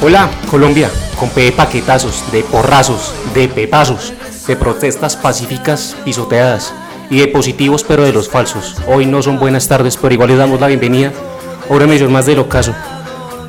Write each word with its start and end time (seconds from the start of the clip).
Hola, 0.00 0.30
Colombia, 0.48 0.88
con 1.18 1.28
P 1.30 1.40
de 1.40 1.52
paquetazos, 1.52 2.22
de 2.30 2.44
porrazos, 2.44 3.12
de 3.34 3.48
pepazos, 3.48 4.12
de 4.46 4.54
protestas 4.54 5.16
pacíficas 5.16 5.96
pisoteadas 6.04 6.72
y 7.10 7.18
de 7.18 7.26
positivos 7.26 7.82
pero 7.82 8.04
de 8.04 8.12
los 8.12 8.28
falsos. 8.28 8.76
Hoy 8.86 9.06
no 9.06 9.22
son 9.22 9.40
buenas 9.40 9.66
tardes, 9.66 9.96
pero 9.96 10.14
igual 10.14 10.28
les 10.28 10.38
damos 10.38 10.60
la 10.60 10.68
bienvenida 10.68 11.12
a 11.68 11.72
una 11.72 11.86
emisión 11.86 12.12
más 12.12 12.26
del 12.26 12.38
Ocaso. 12.38 12.72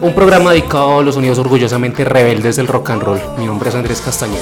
Un 0.02 0.16
programa 0.16 0.50
dedicado 0.50 0.98
a 0.98 1.04
los 1.04 1.14
sonidos 1.14 1.38
orgullosamente 1.38 2.04
rebeldes 2.04 2.56
del 2.56 2.66
rock 2.66 2.90
and 2.90 3.04
roll. 3.04 3.22
Mi 3.38 3.46
nombre 3.46 3.70
es 3.70 3.76
Andrés 3.76 4.02
Castañeda. 4.02 4.42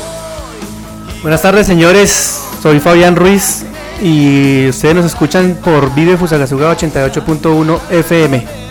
Buenas 1.22 1.42
tardes 1.42 1.68
señores, 1.68 2.42
soy 2.64 2.80
Fabián 2.80 3.18
Ruiz 3.18 3.66
y 4.02 4.70
ustedes 4.70 4.96
nos 4.96 5.06
escuchan 5.06 5.60
por 5.62 5.94
Vive 5.94 6.16
Fusagasugá 6.16 6.72
88.1 6.72 7.80
FM. 7.90 8.67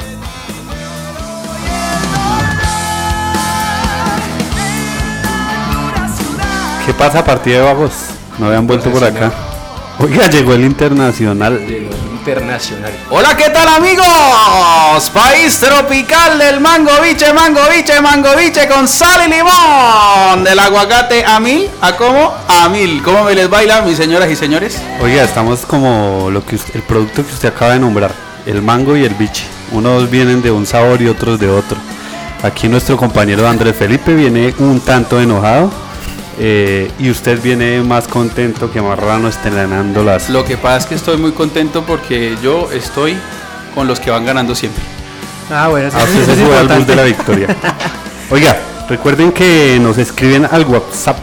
¿Qué 6.86 6.94
pasa, 6.94 7.24
partida 7.24 7.56
de 7.58 7.62
bajos? 7.62 7.92
No 8.38 8.46
habían 8.46 8.66
vuelto 8.66 8.90
por 8.90 9.02
acá. 9.02 9.32
Oiga, 9.98 10.28
llegó 10.28 10.52
el 10.54 10.64
internacional. 10.64 11.60
Internacional. 11.68 12.92
Hola, 13.10 13.36
¿qué 13.36 13.50
tal 13.50 13.68
amigos? 13.68 15.10
País 15.12 15.58
tropical 15.58 16.38
del 16.38 16.60
mango 16.60 16.90
biche, 17.02 17.32
mango 17.32 17.60
biche, 17.74 18.00
mango 18.00 18.28
biche 18.36 18.68
con 18.68 18.86
sal 18.86 19.22
y 19.26 19.30
limón. 19.30 20.44
Del 20.44 20.58
aguacate 20.58 21.24
a 21.24 21.40
mil, 21.40 21.68
¿a 21.80 21.96
cómo? 21.96 22.32
A 22.48 22.68
mil. 22.68 23.02
¿Cómo 23.02 23.24
me 23.24 23.34
les 23.34 23.48
baila, 23.48 23.82
mis 23.82 23.96
señoras 23.96 24.30
y 24.30 24.36
señores? 24.36 24.80
Oiga, 25.00 25.24
estamos 25.24 25.60
como 25.66 26.28
lo 26.30 26.44
que 26.44 26.56
usted- 26.56 26.76
el 26.76 26.82
producto 26.82 27.26
que 27.26 27.32
usted 27.32 27.48
acaba 27.48 27.72
de 27.72 27.80
nombrar, 27.80 28.12
el 28.44 28.62
mango 28.62 28.96
y 28.96 29.04
el 29.04 29.14
biche. 29.14 29.44
Unos 29.72 30.08
vienen 30.10 30.42
de 30.42 30.50
un 30.52 30.66
sabor 30.66 31.00
y 31.02 31.08
otros 31.08 31.40
de 31.40 31.48
otro. 31.48 31.78
Aquí 32.42 32.68
nuestro 32.68 32.96
compañero 32.96 33.48
Andrés 33.48 33.74
Felipe 33.76 34.14
viene 34.14 34.54
un 34.58 34.78
tanto 34.80 35.20
enojado 35.20 35.70
eh, 36.38 36.90
y 36.98 37.10
usted 37.10 37.40
viene 37.40 37.80
más 37.82 38.08
contento 38.08 38.70
que 38.70 38.80
Marrano 38.82 39.28
estrenando 39.28 40.04
las... 40.04 40.28
Lo 40.30 40.44
que 40.44 40.56
pasa 40.56 40.78
es 40.78 40.86
que 40.86 40.94
estoy 40.94 41.16
muy 41.16 41.32
contento 41.32 41.82
porque 41.84 42.36
yo 42.42 42.68
estoy 42.72 43.16
con 43.74 43.86
los 43.86 44.00
que 44.00 44.10
van 44.10 44.24
ganando 44.24 44.54
siempre. 44.54 44.82
Ah, 45.50 45.68
bueno, 45.68 45.88
eso, 45.88 45.96
Ah, 45.98 46.06
se 46.06 46.20
es 46.20 46.26
bus 46.26 46.38
importante. 46.38 46.84
de 46.84 46.96
la 46.96 47.02
victoria. 47.04 47.48
Oiga, 48.30 48.56
recuerden 48.88 49.32
que 49.32 49.78
nos 49.80 49.98
escriben 49.98 50.46
al 50.50 50.64
WhatsApp 50.66 51.16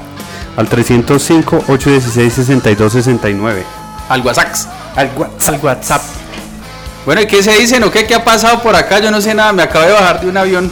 al 0.56 0.70
305-816-6269. 0.70 3.64
Al 4.10 4.22
WhatsApp. 4.22 4.48
Al 4.96 5.10
WhatsApp. 5.18 5.54
Al 5.54 5.60
WhatsApp. 5.62 6.02
Bueno, 7.06 7.22
¿y 7.22 7.28
qué 7.28 7.44
se 7.44 7.52
dicen 7.58 7.84
o 7.84 7.92
qué? 7.92 8.06
¿Qué 8.06 8.16
ha 8.16 8.24
pasado 8.24 8.62
por 8.62 8.76
acá? 8.76 9.00
Yo 9.00 9.12
no 9.12 9.20
sé 9.20 9.34
nada, 9.34 9.52
me 9.52 9.64
acabo 9.64 9.86
de 9.86 9.92
bajar 9.92 10.22
de 10.22 10.30
un 10.30 10.38
avión. 10.38 10.72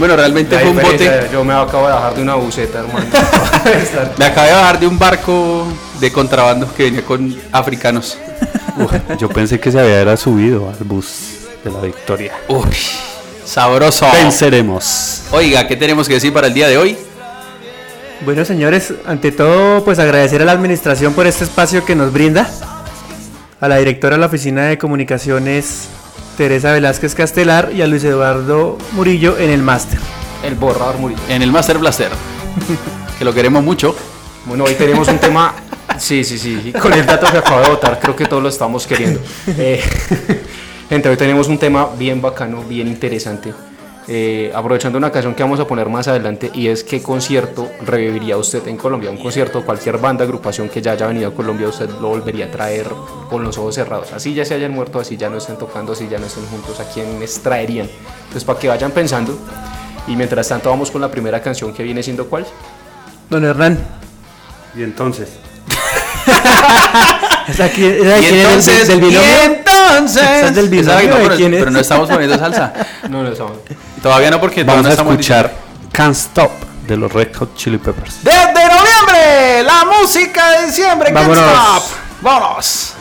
Bueno, 0.00 0.16
realmente 0.16 0.54
La 0.54 0.62
fue 0.62 0.70
un 0.70 0.76
bote. 0.78 1.28
Yo 1.30 1.44
me 1.44 1.52
acabo 1.52 1.86
de 1.86 1.92
bajar 1.92 2.14
de 2.14 2.22
una 2.22 2.34
buceta, 2.34 2.78
hermano. 2.78 3.04
Me 4.18 4.24
acabé 4.24 4.48
de 4.48 4.54
bajar 4.54 4.80
de 4.80 4.86
un 4.86 4.98
barco 4.98 5.66
de 6.00 6.10
contrabando 6.10 6.72
que 6.74 6.84
venía 6.84 7.04
con 7.04 7.36
africanos. 7.52 8.16
Uf, 8.78 8.92
yo 9.18 9.28
pensé 9.28 9.60
que 9.60 9.70
se 9.70 9.78
había 9.78 10.00
era 10.00 10.16
subido 10.16 10.70
al 10.70 10.86
bus 10.86 11.40
de 11.62 11.70
la 11.70 11.80
victoria. 11.80 12.32
Uy, 12.48 12.74
sabroso. 13.44 14.06
Venceremos. 14.10 15.24
Oiga, 15.32 15.68
¿qué 15.68 15.76
tenemos 15.76 16.08
que 16.08 16.14
decir 16.14 16.32
para 16.32 16.46
el 16.46 16.54
día 16.54 16.66
de 16.66 16.78
hoy? 16.78 16.96
Bueno, 18.24 18.46
señores, 18.46 18.94
ante 19.06 19.32
todo, 19.32 19.84
pues 19.84 19.98
agradecer 19.98 20.40
a 20.40 20.46
la 20.46 20.52
administración 20.52 21.12
por 21.12 21.26
este 21.26 21.44
espacio 21.44 21.84
que 21.84 21.94
nos 21.94 22.10
brinda. 22.10 22.48
A 23.60 23.68
la 23.68 23.76
directora 23.76 24.16
de 24.16 24.20
la 24.20 24.28
Oficina 24.28 24.62
de 24.62 24.78
Comunicaciones, 24.78 25.90
Teresa 26.40 26.72
Velázquez 26.72 27.14
Castelar, 27.14 27.70
y 27.74 27.82
a 27.82 27.86
Luis 27.86 28.02
Eduardo 28.02 28.78
Murillo 28.92 29.36
en 29.36 29.50
el 29.50 29.62
máster. 29.62 29.98
El 30.42 30.54
borrador 30.54 30.96
Murillo. 30.96 31.20
En 31.28 31.42
el 31.42 31.52
Master 31.52 31.76
Blaster. 31.76 32.08
que 33.18 33.26
lo 33.26 33.34
queremos 33.34 33.62
mucho. 33.62 33.94
Bueno, 34.46 34.64
hoy 34.64 34.72
tenemos 34.72 35.06
un 35.08 35.18
tema. 35.18 35.52
Sí, 35.98 36.24
sí, 36.24 36.38
sí. 36.38 36.72
Con 36.80 36.94
el 36.94 37.04
dato 37.04 37.30
que 37.30 37.36
acabo 37.36 37.60
de 37.60 37.68
votar, 37.68 38.00
creo 38.00 38.16
que 38.16 38.24
todos 38.24 38.42
lo 38.42 38.48
estamos 38.48 38.86
queriendo. 38.86 39.20
Eh, 39.48 39.82
gente, 40.88 41.10
hoy 41.10 41.18
tenemos 41.18 41.46
un 41.46 41.58
tema 41.58 41.90
bien 41.98 42.22
bacano, 42.22 42.62
bien 42.62 42.88
interesante. 42.88 43.52
Eh, 44.12 44.50
aprovechando 44.52 44.98
una 44.98 45.12
canción 45.12 45.36
que 45.36 45.44
vamos 45.44 45.60
a 45.60 45.68
poner 45.68 45.88
más 45.88 46.08
adelante, 46.08 46.50
y 46.52 46.66
es 46.66 46.82
qué 46.82 47.00
concierto 47.00 47.70
reviviría 47.86 48.36
usted 48.36 48.66
en 48.66 48.76
Colombia. 48.76 49.08
Un 49.08 49.18
concierto, 49.18 49.64
cualquier 49.64 49.98
banda, 49.98 50.24
agrupación 50.24 50.68
que 50.68 50.82
ya 50.82 50.90
haya 50.90 51.06
venido 51.06 51.28
a 51.28 51.32
Colombia, 51.32 51.68
usted 51.68 51.88
lo 52.00 52.08
volvería 52.08 52.46
a 52.46 52.50
traer 52.50 52.88
con 53.28 53.44
los 53.44 53.56
ojos 53.56 53.76
cerrados. 53.76 54.12
Así 54.12 54.34
ya 54.34 54.44
se 54.44 54.54
hayan 54.54 54.72
muerto, 54.72 54.98
así 54.98 55.16
ya 55.16 55.30
no 55.30 55.38
estén 55.38 55.58
tocando, 55.58 55.92
así 55.92 56.08
ya 56.10 56.18
no 56.18 56.26
estén 56.26 56.44
juntos, 56.46 56.80
a 56.80 56.92
quienes 56.92 57.40
traerían. 57.40 57.88
Entonces, 58.22 58.42
para 58.42 58.58
que 58.58 58.66
vayan 58.66 58.90
pensando. 58.90 59.38
Y 60.08 60.16
mientras 60.16 60.48
tanto, 60.48 60.70
vamos 60.70 60.90
con 60.90 61.00
la 61.00 61.08
primera 61.08 61.40
canción 61.40 61.72
que 61.72 61.84
viene 61.84 62.02
siendo 62.02 62.26
cuál. 62.26 62.44
Don 63.28 63.44
Hernán. 63.44 63.78
Y 64.76 64.82
entonces, 64.82 65.28
¿Esa 67.48 67.64
aquí, 67.66 67.84
esa 67.84 68.16
de 68.16 68.20
Y 68.20 68.24
es? 68.24 68.32
entonces, 68.32 68.88
¿Del, 68.88 69.00
del 69.00 69.08
y 69.08 69.08
binomio? 69.12 69.42
entonces. 69.44 70.22
¿Esa 70.22 70.46
es 70.48 70.54
del 70.56 70.68
binomio 70.68 71.14
pero, 71.22 71.36
quién 71.36 71.54
es? 71.54 71.60
pero 71.60 71.70
no 71.70 71.78
estamos 71.78 72.08
poniendo 72.10 72.36
salsa. 72.36 72.72
No, 73.08 73.22
no 73.22 73.30
estamos. 73.30 73.58
Todavía 74.02 74.30
no 74.30 74.40
porque 74.40 74.64
vamos 74.64 74.84
no 74.84 74.90
a 74.90 74.92
escuchar 74.92 75.52
Can't 75.92 76.16
Stop 76.16 76.50
de 76.86 76.96
los 76.96 77.12
Red 77.12 77.34
Hot 77.36 77.54
Chili 77.54 77.78
Peppers. 77.78 78.24
Desde 78.24 78.52
noviembre, 78.52 79.62
la 79.62 79.84
música 79.84 80.50
de 80.52 80.66
diciembre. 80.66 81.12
Can't 81.12 81.28
Vámonos. 81.28 81.44
Stop. 81.44 81.82
Vámonos. 82.22 82.94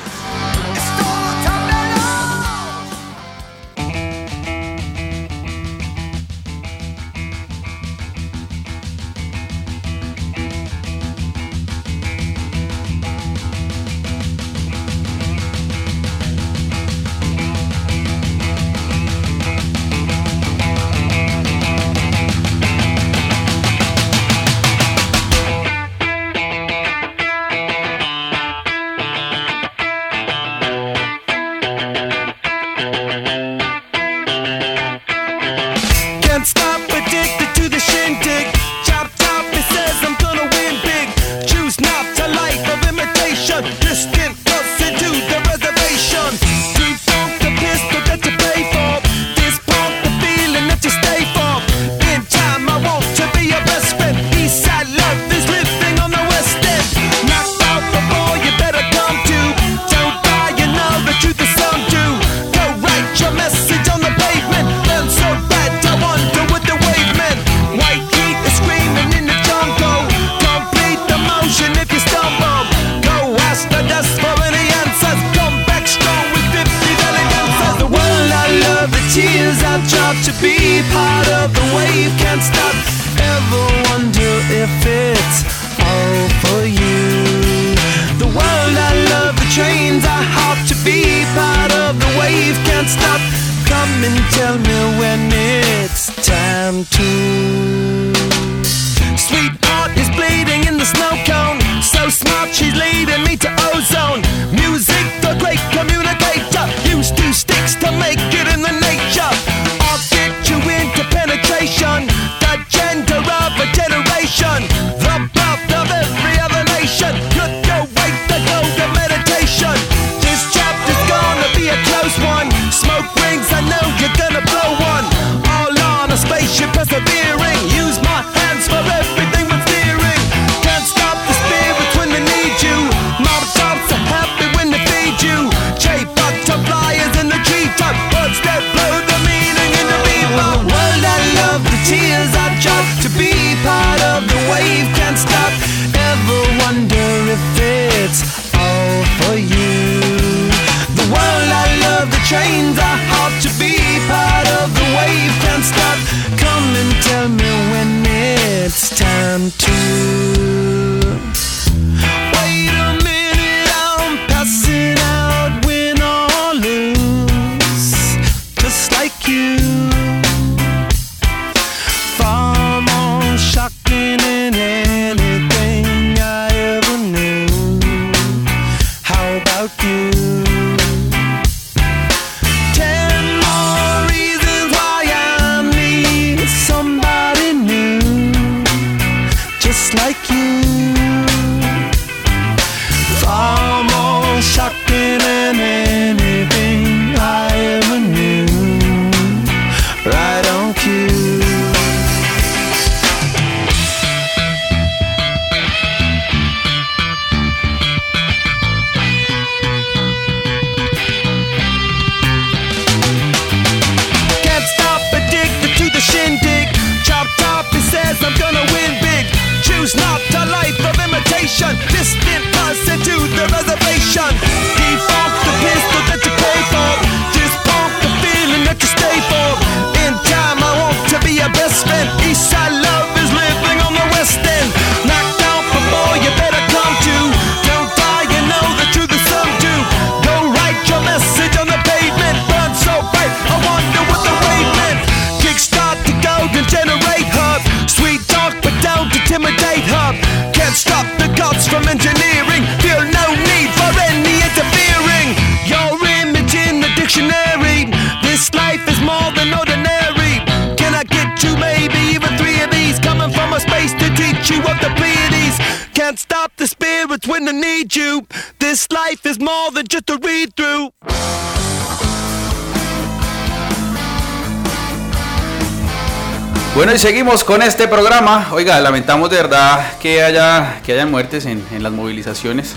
Bueno, 276.80 276.96
y 276.96 276.98
seguimos 276.98 277.44
con 277.44 277.62
este 277.62 277.90
programa. 277.90 278.48
Oiga, 278.54 278.80
lamentamos 278.80 279.30
de 279.30 279.36
verdad 279.36 279.98
que 280.00 280.24
haya, 280.24 280.80
que 280.82 280.94
haya 280.94 281.06
muertes 281.06 281.46
en, 281.46 281.62
en 281.74 281.84
las 281.84 281.92
movilizaciones. 281.92 282.74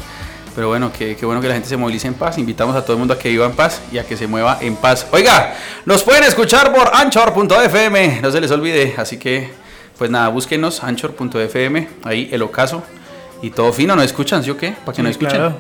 Pero 0.57 0.67
bueno, 0.67 0.91
qué 0.93 1.15
qué 1.15 1.25
bueno 1.25 1.41
que 1.41 1.47
la 1.47 1.55
gente 1.55 1.69
se 1.69 1.77
movilice 1.77 2.09
en 2.09 2.15
paz. 2.15 2.37
Invitamos 2.37 2.75
a 2.75 2.83
todo 2.83 2.95
el 2.95 2.99
mundo 2.99 3.15
a 3.15 3.19
que 3.21 3.29
viva 3.29 3.47
en 3.47 3.53
paz 3.53 3.81
y 3.93 3.99
a 3.99 4.05
que 4.05 4.17
se 4.17 4.27
mueva 4.27 4.59
en 4.61 4.75
paz. 4.75 5.07
Oiga, 5.13 5.55
nos 5.87 6.03
pueden 6.03 6.25
escuchar 6.25 6.75
por 6.75 6.91
anchor.fm, 6.93 8.19
no 8.21 8.33
se 8.33 8.41
les 8.41 8.51
olvide. 8.51 8.93
Así 8.97 9.19
que, 9.19 9.53
pues 9.97 10.11
nada, 10.11 10.27
búsquenos 10.31 10.83
anchor.fm, 10.83 11.89
ahí 12.03 12.29
el 12.33 12.43
ocaso. 12.43 12.83
Y 13.41 13.51
todo 13.51 13.73
fino, 13.73 13.95
¿nos 13.95 14.07
escuchan? 14.07 14.43
¿Sí 14.43 14.51
o 14.51 14.57
qué? 14.57 14.73
Para 14.85 14.97
que 14.97 15.03
nos 15.05 15.13
escuchen. 15.13 15.37
Claro. 15.37 15.57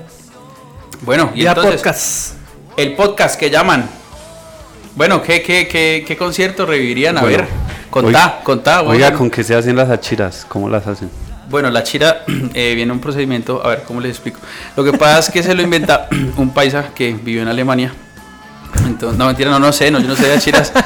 Bueno, 1.03 1.31
y 1.37 1.43
Ya 1.44 1.50
entonces, 1.50 1.77
podcast. 1.77 2.33
el 2.77 2.97
podcast 2.97 3.39
que 3.39 3.50
llaman. 3.50 3.89
Bueno, 4.97 5.23
¿qué, 5.23 5.43
qué, 5.43 5.69
qué, 5.69 6.03
qué 6.05 6.17
concierto 6.17 6.67
revivirían? 6.67 7.19
A 7.19 7.21
Bueno, 7.21 7.39
ver, 7.39 7.49
contá, 7.93 8.41
contá. 8.43 8.83
Oiga. 8.83 9.12
¿con 9.12 9.31
qué 9.31 9.44
se 9.44 9.55
hacen 9.55 9.77
las 9.77 9.91
achiras? 9.91 10.44
¿Cómo 10.49 10.69
las 10.69 10.87
hacen? 10.87 11.11
Bueno, 11.50 11.71
la 11.71 11.83
chira 11.83 12.25
eh, 12.55 12.73
viene 12.75 12.91
un 12.93 13.00
procedimiento, 13.00 13.65
a 13.65 13.69
ver, 13.69 13.83
¿cómo 13.87 14.00
les 14.00 14.11
explico? 14.12 14.41
Lo 14.77 14.83
que 14.85 14.93
pasa 14.94 15.19
es 15.19 15.31
que 15.31 15.43
se 15.43 15.55
lo 15.55 15.62
inventa 15.62 16.09
un 16.37 16.53
paisa 16.55 16.87
que 16.94 17.12
vivió 17.12 17.43
en 17.43 17.49
Alemania. 17.49 17.93
Entonces, 18.87 19.19
no, 19.19 19.27
mentira, 19.27 19.50
no, 19.50 19.59
no 19.59 19.71
sé, 19.73 19.91
no, 19.91 20.00
yo 20.00 20.09
no 20.09 20.17
sé 20.17 20.29
de 20.29 20.39
chiras. 20.39 20.73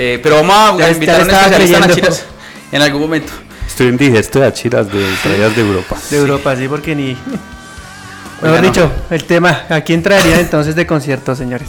Eh, 0.00 0.20
pero 0.22 0.36
vamos 0.36 0.80
a 0.80 0.86
Ya- 0.86 0.90
invitar 0.92 1.20
a 1.20 1.24
un 1.24 1.30
especialista 1.30 1.78
en 1.78 1.84
achiras 1.84 2.24
en 2.72 2.82
algún 2.82 3.00
momento. 3.00 3.32
Estoy 3.66 3.88
en 3.88 3.96
digesto 3.96 4.38
de 4.38 4.46
achiras 4.46 4.86
de 4.92 5.04
traídas 5.22 5.56
de 5.56 5.62
Europa. 5.62 5.96
De 6.10 6.16
Europa, 6.18 6.54
sí, 6.56 6.68
porque 6.68 6.94
ni. 6.94 7.16
Mejor 8.42 8.60
no. 8.60 8.66
dicho, 8.66 8.92
el 9.10 9.24
tema, 9.24 9.62
¿a 9.68 9.80
quién 9.80 10.02
traería 10.02 10.38
entonces 10.38 10.76
de 10.76 10.86
concierto, 10.86 11.34
señores? 11.34 11.68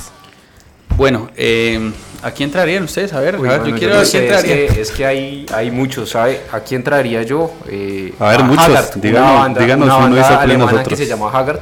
Bueno, 0.95 1.29
eh, 1.35 1.91
¿a 2.21 2.31
quién 2.31 2.49
entrarían 2.49 2.83
ustedes? 2.83 3.13
A 3.13 3.19
ver, 3.19 3.39
Uy, 3.39 3.47
a 3.47 3.51
ver 3.51 3.59
bueno, 3.61 3.75
yo 3.75 3.79
quiero 3.79 3.95
ver 3.97 4.07
quién 4.07 4.23
es 4.23 4.29
entraría. 4.31 4.67
que, 4.73 4.81
es 4.81 4.91
que 4.91 5.05
hay, 5.05 5.45
hay 5.53 5.71
muchos, 5.71 6.09
¿sabe? 6.09 6.41
¿A 6.51 6.59
quién 6.61 6.83
traería 6.83 7.23
yo? 7.23 7.51
Eh, 7.67 8.13
A 8.19 8.29
ver, 8.29 8.43
muchos, 8.43 8.65
Haggard, 8.65 8.95
díganos- 9.01 9.29
una 9.31 9.39
banda, 9.39 9.61
díganos 9.61 9.85
una 9.85 9.95
uno 9.97 10.05
banda 10.05 10.23
sáquenle 10.23 10.43
alemana 10.43 10.71
nosotros. 10.71 10.87
que 10.99 11.05
se 11.05 11.09
llama 11.09 11.31
Haggard, 11.31 11.61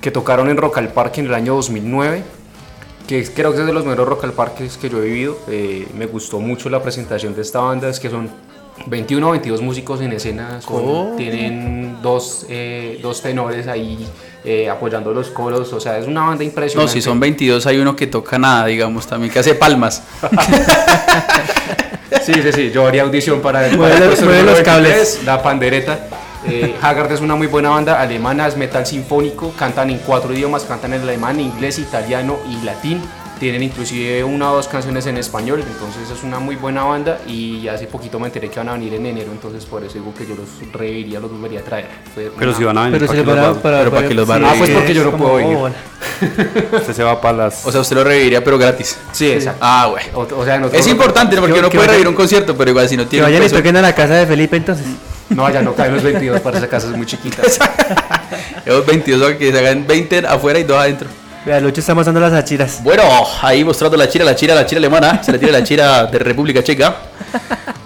que 0.00 0.10
tocaron 0.10 0.48
en 0.48 0.56
Rock 0.56 0.78
al 0.78 0.88
Parque 0.88 1.20
en 1.20 1.26
el 1.26 1.34
año 1.34 1.54
2009, 1.54 2.22
que 3.06 3.18
es- 3.20 3.30
creo 3.30 3.52
que 3.52 3.60
es 3.60 3.66
de 3.66 3.72
los 3.72 3.84
mejores 3.84 4.06
Rock 4.06 4.24
al 4.24 4.32
Parques 4.32 4.76
que 4.76 4.88
yo 4.88 4.98
he 4.98 5.02
vivido. 5.06 5.38
Eh, 5.48 5.86
me 5.94 6.06
gustó 6.06 6.40
mucho 6.40 6.68
la 6.70 6.82
presentación 6.82 7.34
de 7.34 7.42
esta 7.42 7.60
banda, 7.60 7.88
es 7.88 8.00
que 8.00 8.08
son 8.10 8.28
21 8.86 9.28
o 9.28 9.30
22 9.32 9.60
músicos 9.60 10.00
en 10.00 10.12
escena, 10.12 10.60
son- 10.62 10.82
Oh. 10.84 11.14
tienen 11.16 11.98
dos, 12.02 12.46
eh, 12.48 12.98
dos 13.02 13.20
tenores 13.20 13.66
ahí 13.66 14.06
eh, 14.44 14.68
apoyando 14.70 15.12
los 15.12 15.28
coros, 15.28 15.72
o 15.72 15.80
sea, 15.80 15.98
es 15.98 16.06
una 16.06 16.20
banda 16.22 16.36
No, 16.38 16.42
impresionante. 16.44 16.92
si 16.92 17.02
son 17.02 17.20
22 17.20 17.66
hay 17.66 17.78
uno 17.78 17.94
que 17.96 18.06
toca 18.06 18.38
nada, 18.38 18.66
digamos, 18.66 19.06
también, 19.06 19.32
que 19.32 19.38
hace 19.38 19.54
palmas. 19.54 20.02
Sí, 22.24 22.34
sí, 22.34 22.52
sí, 22.52 22.70
yo 22.70 22.86
haría 22.86 23.02
audición 23.02 23.40
para, 23.40 23.66
el 23.66 23.76
los- 23.76 24.60
cables. 24.60 24.90
23, 25.16 25.24
La 25.24 25.42
pandereta. 25.42 25.98
Eh, 26.46 26.74
Haggard 26.82 27.12
es 27.12 27.20
una 27.20 27.34
muy 27.34 27.46
buena 27.46 27.70
banda 27.70 28.00
alemana, 28.00 28.46
es 28.46 28.56
metal 28.56 28.84
sinfónico, 28.86 29.52
cantan 29.58 29.90
en 29.90 29.98
cuatro 29.98 30.32
idiomas, 30.32 30.64
cantan 30.64 30.94
en 30.94 31.02
alemán, 31.02 31.38
inglés, 31.40 31.78
italiano 31.78 32.38
y 32.48 32.64
latín. 32.64 33.00
Tienen 33.40 33.62
inclusive 33.62 34.22
una 34.22 34.52
o 34.52 34.56
dos 34.56 34.68
canciones 34.68 35.06
en 35.06 35.16
español, 35.16 35.64
entonces 35.66 36.10
es 36.14 36.22
una 36.22 36.38
muy 36.38 36.56
buena 36.56 36.84
banda 36.84 37.18
y 37.26 37.66
hace 37.68 37.86
poquito 37.86 38.20
me 38.20 38.26
enteré 38.26 38.50
que 38.50 38.58
van 38.58 38.68
a 38.68 38.72
venir 38.74 38.92
en 38.92 39.06
enero, 39.06 39.32
entonces 39.32 39.64
por 39.64 39.82
eso 39.82 39.94
digo 39.94 40.12
que 40.14 40.26
yo 40.26 40.34
los 40.34 40.46
reiría, 40.74 41.18
los 41.20 41.30
volvería 41.32 41.60
a 41.60 41.62
traer. 41.62 41.86
Fue 42.14 42.30
Pero 42.38 42.50
una- 42.50 42.58
si 42.58 42.64
van 42.64 42.76
a 42.76 42.84
venir, 42.84 42.98
Pero 43.00 43.24
¿para 43.24 43.24
para, 43.24 43.54
para, 43.62 43.78
pero 43.78 43.90
para 43.92 44.08
que 44.08 44.14
los 44.14 44.28
va 44.30 44.34
a. 44.34 44.38
Ah, 44.50 44.54
pues 44.58 44.68
porque 44.70 44.92
yo 44.92 45.04
no 45.04 45.16
puedo 45.16 45.40
ir. 45.40 45.56
bueno. 45.56 45.74
Usted 46.80 46.92
se 46.92 47.02
va 47.02 47.18
para 47.18 47.36
las... 47.38 47.64
O 47.66 47.72
sea, 47.72 47.80
usted 47.80 47.96
lo 47.96 48.04
reviviría, 48.04 48.44
pero 48.44 48.58
gratis. 48.58 48.98
Sí, 49.12 49.30
exacto. 49.32 49.60
Ah, 49.62 49.86
bueno. 49.90 50.06
O, 50.12 50.20
o 50.40 50.44
sea, 50.44 50.58
nosotros- 50.58 50.82
Es 50.84 50.86
importante, 50.92 51.34
¿no? 51.36 51.40
porque 51.40 51.54
Que- 51.54 51.60
uno 51.60 51.70
que 51.70 51.78
puede 51.78 51.86
vayan- 51.88 51.92
revivir 51.92 52.08
un 52.08 52.14
concierto, 52.14 52.54
pero 52.58 52.70
igual 52.72 52.88
si 52.90 52.98
no 52.98 53.04
Que 53.04 53.08
tiene 53.10 53.24
un 53.24 53.30
vayan 53.30 53.42
y 53.42 53.46
peso- 53.46 53.56
toquen 53.56 53.76
a 53.78 53.80
la 53.80 53.94
casa 53.94 54.14
de 54.16 54.26
Felipe 54.26 54.56
entonces. 54.58 54.84
No, 55.30 55.48
ya 55.50 55.62
no 55.62 55.74
caen 55.74 55.94
los 55.94 56.02
22 56.02 56.40
para 56.40 56.58
esa 56.58 56.68
casa, 56.68 56.88
es 56.88 56.96
muy 56.96 57.06
chiquita. 57.06 57.40
Esos 58.66 58.84
22 58.84 59.32
o 59.32 59.38
que 59.38 59.50
se 59.50 59.58
hagan 59.58 59.86
20 59.86 60.26
afuera 60.26 60.58
y 60.58 60.64
2 60.64 60.76
adentro. 60.78 61.08
Vea, 61.44 61.58
Lucho 61.60 61.80
está 61.80 61.94
mostrando 61.94 62.20
las 62.20 62.32
achiras. 62.34 62.80
Bueno, 62.82 63.02
ahí 63.40 63.64
mostrando 63.64 63.96
la 63.96 64.08
chira, 64.08 64.24
la 64.24 64.34
chira, 64.36 64.54
la 64.54 64.66
chira 64.66 64.78
alemana. 64.78 65.22
Se 65.22 65.32
le 65.32 65.38
tira 65.38 65.52
la 65.52 65.64
chira 65.64 66.04
de 66.06 66.18
República 66.18 66.62
Checa. 66.62 66.94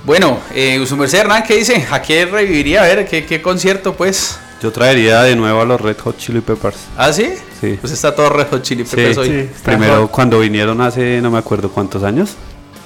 Bueno, 0.05 0.39
eh, 0.55 0.85
su 0.87 0.97
merced 0.97 1.19
Hernán, 1.21 1.45
¿qué 1.45 1.55
dice? 1.57 1.87
¿A 1.91 2.03
qué 2.03 2.27
reviviría? 2.27 2.83
A 2.83 2.87
ver, 2.87 3.07
¿qué, 3.07 3.25
qué 3.25 3.41
concierto, 3.41 3.95
pues? 3.95 4.39
Yo 4.61 4.73
traería 4.73 5.23
de 5.23 5.37
nuevo 5.37 5.61
a 5.61 5.65
los 5.65 5.81
Red 5.81 5.99
Hot 6.01 6.19
Chili 6.19 6.41
Peppers. 6.41 6.77
¿Ah, 6.97 7.13
sí? 7.13 7.33
Sí. 7.61 7.79
Pues 7.81 7.93
está 7.93 8.15
todo 8.15 8.29
Red 8.31 8.49
Hot 8.51 8.63
Chili 8.63 8.85
Sí, 8.85 8.97
Peppers 8.97 9.19
hoy. 9.19 9.29
sí. 9.29 9.51
Primero, 9.65 10.09
cuando 10.09 10.41
vinieron 10.41 10.81
hace 10.81 11.21
no 11.23 11.31
me 11.31 11.39
acuerdo 11.39 11.71
cuántos 11.71 12.03
años, 12.03 12.31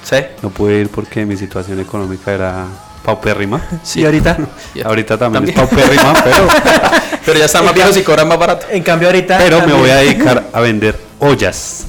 Sí. 0.03 0.17
no 0.43 0.49
pude 0.49 0.79
ir 0.81 0.89
porque 0.89 1.25
mi 1.25 1.35
situación 1.35 1.79
económica 1.79 2.31
era 2.31 2.65
paupérrima. 3.09 3.61
Y 3.95 4.05
ahorita. 4.05 4.37
Ahorita 4.85 5.17
también, 5.17 5.45
También. 5.45 5.59
es 5.59 5.67
paupérrima, 5.67 6.13
pero, 6.23 6.47
Pero 7.25 7.39
ya 7.39 7.45
están 7.45 7.65
más 7.65 7.73
viejos 7.73 7.97
y 7.97 8.03
cobran 8.03 8.27
más 8.27 8.37
barato. 8.39 8.67
en 8.69 8.83
cambio 8.83 9.07
ahorita... 9.09 9.37
pero 9.37 9.65
me 9.65 9.73
voy 9.73 9.89
a 9.89 9.97
dedicar 9.97 10.45
a 10.53 10.59
vender 10.61 10.95
ollas. 11.19 11.85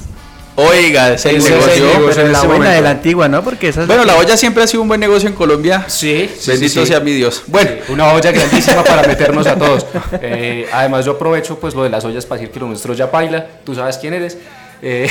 Oiga, 0.55 1.13
ese 1.13 1.31
negocio. 1.33 1.57
es 1.57 1.77
el 1.77 1.83
negocio. 1.83 2.09
Pero 2.15 2.27
en 2.27 2.33
la 2.33 2.43
buena 2.43 2.71
de 2.71 2.81
la 2.81 2.89
antigua, 2.91 3.27
¿no? 3.29 3.41
Porque 3.43 3.69
esa 3.69 3.81
es 3.81 3.87
Bueno, 3.87 4.03
la 4.03 4.15
olla 4.17 4.35
siempre 4.35 4.63
ha 4.63 4.67
sido 4.67 4.81
un 4.81 4.89
buen 4.89 4.99
negocio 4.99 5.29
en 5.29 5.33
Colombia. 5.35 5.85
Sí, 5.87 6.29
sí, 6.37 6.51
Bendito 6.51 6.73
sí, 6.73 6.79
sí. 6.81 6.85
sea 6.87 6.99
mi 6.99 7.13
Dios. 7.13 7.43
Bueno, 7.47 7.71
Sí, 7.85 7.91
una 7.93 8.11
olla 8.13 8.31
grandísima 8.31 8.83
para 8.83 9.07
meternos 9.07 9.47
a 9.47 9.55
todos. 9.55 9.85
Eh, 10.21 10.67
además, 10.73 11.05
yo 11.05 11.13
aprovecho 11.13 11.57
pues 11.59 11.73
lo 11.73 11.83
de 11.83 11.89
las 11.89 12.03
ollas 12.03 12.25
para 12.25 12.39
decir 12.41 12.53
que 12.53 12.59
lo 12.59 12.67
nuestro 12.67 12.93
ya 12.93 13.07
baila. 13.07 13.45
Tú 13.63 13.73
sabes 13.73 13.97
quién 13.97 14.13
eres. 14.13 14.37
Eh, 14.81 15.09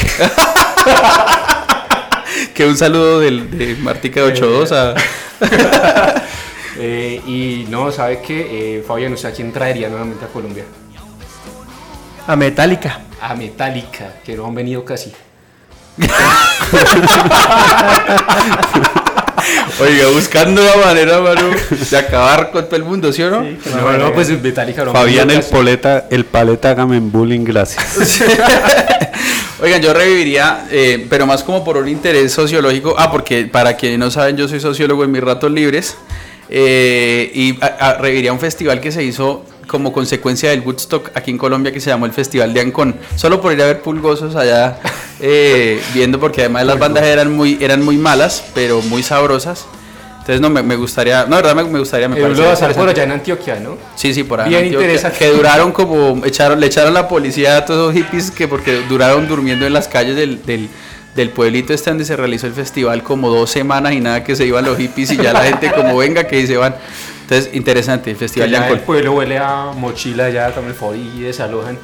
que 2.55 2.67
un 2.67 2.76
saludo 2.76 3.21
del, 3.21 3.50
de 3.57 3.76
Martica 3.76 4.21
de 4.21 4.33
82 4.33 4.73
a. 4.73 4.95
eh, 6.79 7.21
y 7.27 7.67
no, 7.69 7.91
¿sabe 7.93 8.21
qué? 8.21 8.79
Eh, 8.79 8.85
Fabián, 8.87 9.13
¿usted 9.13 9.29
a 9.31 9.33
quién 9.33 9.53
traería 9.53 9.89
nuevamente 9.89 10.25
a 10.25 10.29
Colombia? 10.29 10.65
A 12.27 12.37
Metallica. 12.37 13.01
A 13.21 13.35
Metallica, 13.35 14.15
que 14.25 14.37
no 14.37 14.47
han 14.47 14.55
venido 14.55 14.85
casi. 14.85 15.13
Oiga, 19.81 20.09
buscando 20.13 20.63
la 20.63 20.77
manera, 20.77 21.21
mano, 21.21 21.51
de 21.91 21.97
acabar 21.97 22.51
con 22.51 22.67
todo 22.67 22.77
el 22.77 22.85
mundo, 22.85 23.13
¿sí 23.13 23.23
o 23.23 23.31
no? 23.31 23.43
No, 23.43 23.93
no, 23.97 24.13
pues 24.13 24.29
Metallica 24.43 24.85
no 24.85 24.93
Fabián 24.93 25.31
el 25.31 25.43
poleta, 25.43 26.07
el 26.11 26.25
paleta 26.27 26.71
hágame 26.71 26.99
en 26.99 27.11
bullying, 27.11 27.45
gracias. 27.45 27.99
Oigan, 29.62 29.83
yo 29.83 29.93
reviviría, 29.93 30.67
eh, 30.71 31.07
pero 31.11 31.26
más 31.26 31.45
como 31.45 31.62
por 31.64 31.76
un 31.76 31.88
interés 31.88 32.33
sociológico. 32.33 32.95
Ah, 32.97 33.11
porque 33.11 33.45
para 33.45 33.76
quienes 33.76 33.99
no 33.99 34.11
saben, 34.11 34.37
yo 34.37 34.49
soy 34.49 34.61
sociólogo 34.61 35.05
en 35.05 35.11
mis 35.12 35.23
ratos 35.23 35.50
libres. 35.50 35.97
eh, 36.52 37.31
y 37.33 37.62
a- 37.62 37.67
a- 37.90 37.95
reviviría 37.95 38.33
un 38.33 38.40
festival 38.40 38.81
que 38.81 38.90
se 38.90 39.05
hizo 39.05 39.45
como 39.69 39.93
consecuencia 39.93 40.50
del 40.50 40.62
Woodstock 40.62 41.11
aquí 41.14 41.31
en 41.31 41.38
Colombia, 41.38 41.71
que 41.71 41.79
se 41.79 41.90
llamó 41.90 42.07
el 42.07 42.12
Festival 42.12 42.52
de 42.52 42.61
Ancón. 42.61 42.97
Solo 43.14 43.40
por 43.40 43.52
ir 43.52 43.62
a 43.62 43.67
ver 43.67 43.83
pulgosos 43.83 44.35
allá 44.35 44.81
eh, 45.21 45.81
viendo, 45.95 46.19
porque 46.19 46.40
además 46.40 46.67
las 46.67 46.76
bandas 46.81 47.05
eran 47.05 47.31
muy, 47.37 47.57
eran 47.61 47.85
muy 47.85 47.99
malas, 47.99 48.43
pero 48.52 48.83
muy 48.83 49.05
sabrosas. 49.05 49.67
Entonces, 50.31 50.49
no, 50.49 50.51
me, 50.51 50.63
me 50.63 50.77
gustaría, 50.77 51.25
no, 51.25 51.35
de 51.35 51.43
verdad 51.43 51.57
me, 51.57 51.65
me 51.65 51.81
gustaría, 51.81 52.09
me 52.09 52.15
parece 52.15 52.41
lo 52.41 52.51
a 52.53 52.69
por 52.73 52.89
allá 52.89 53.03
en 53.03 53.11
Antioquia, 53.11 53.59
¿no? 53.59 53.77
Sí, 53.97 54.15
sí, 54.15 54.23
por 54.23 54.41
ahí. 54.41 54.49
Bien 54.49 54.63
Antioquia, 54.63 54.87
interesante. 54.87 55.19
Que 55.19 55.31
duraron 55.33 55.73
como, 55.73 56.25
echaron, 56.25 56.61
le 56.61 56.67
echaron 56.67 56.95
la 56.95 57.09
policía 57.09 57.57
a 57.57 57.65
todos 57.65 57.93
esos 57.93 58.07
hippies 58.07 58.31
que 58.31 58.47
porque 58.47 58.81
duraron 58.89 59.27
durmiendo 59.27 59.67
en 59.67 59.73
las 59.73 59.89
calles 59.89 60.15
del, 60.15 60.47
del, 60.47 60.69
del 61.17 61.31
pueblito 61.31 61.73
este 61.73 61.91
donde 61.91 62.05
se 62.05 62.15
realizó 62.15 62.47
el 62.47 62.53
festival 62.53 63.03
como 63.03 63.29
dos 63.29 63.51
semanas 63.51 63.93
y 63.93 63.99
nada 63.99 64.23
que 64.23 64.37
se 64.37 64.47
iban 64.47 64.65
los 64.65 64.79
hippies 64.79 65.11
y 65.11 65.17
ya 65.17 65.33
la 65.33 65.43
gente 65.43 65.73
como 65.73 65.97
venga 65.97 66.23
que 66.23 66.47
se 66.47 66.57
van. 66.57 66.77
Entonces, 67.23 67.53
interesante 67.53 68.13
el 68.13 68.17
festival 68.17 68.51
ya 68.51 68.69
el 68.69 68.79
pueblo 68.81 69.15
huele 69.15 69.37
a 69.37 69.73
mochila 69.75 70.31
ya 70.31 70.53
FOI 70.53 71.11
y 71.17 71.21
desalojan. 71.23 71.77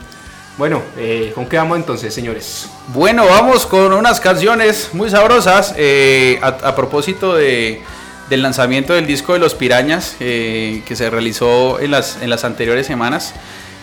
Bueno, 0.57 0.83
eh, 0.97 1.33
¿con 1.35 1.47
qué 1.47 1.57
vamos 1.57 1.79
entonces, 1.79 2.15
señores? 2.15 2.69
Bueno, 2.95 3.27
vamos 3.27 3.67
con 3.67 3.93
unas 3.93 4.21
canciones 4.21 4.91
muy 4.93 5.11
sabrosas 5.11 5.75
eh, 5.77 6.39
a, 6.41 6.47
a 6.47 6.77
propósito 6.77 7.35
de, 7.35 7.83
del 8.31 8.43
lanzamiento 8.43 8.93
del 8.95 9.07
disco 9.07 9.33
de 9.35 9.39
Los 9.39 9.55
Pirañas 9.55 10.17
eh, 10.21 10.83
que 10.87 10.97
se 10.97 11.09
realizó 11.11 11.79
en 11.81 11.91
las, 11.93 12.19
en 12.21 12.31
las 12.31 12.45
anteriores 12.45 12.87
semanas. 12.87 13.35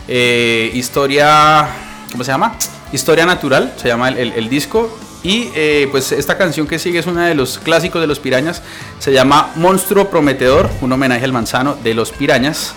Eh, 0.07 0.71
historia, 0.73 1.67
¿cómo 2.11 2.23
se 2.23 2.31
llama? 2.31 2.55
Historia 2.91 3.25
Natural, 3.25 3.73
se 3.81 3.87
llama 3.87 4.09
el, 4.09 4.17
el- 4.17 4.33
el 4.33 4.49
disco. 4.49 4.97
Y 5.23 5.49
eh, 5.55 5.87
pues 5.89 6.11
esta 6.11 6.37
canción 6.37 6.67
que 6.67 6.77
sigue 6.79 6.99
es 6.99 7.05
una 7.07 7.27
de 7.27 7.33
los 7.35 7.57
clásicos 7.57 8.01
de 8.01 8.07
Los 8.07 8.19
Pirañas. 8.19 8.61
Se 8.99 9.13
llama 9.13 9.51
Monstruo 9.55 10.09
Prometedor, 10.09 10.69
un 10.81 10.91
homenaje 10.91 11.23
al 11.23 11.31
manzano 11.31 11.77
de 11.81 11.93
Los 11.93 12.11
Pirañas. 12.11 12.73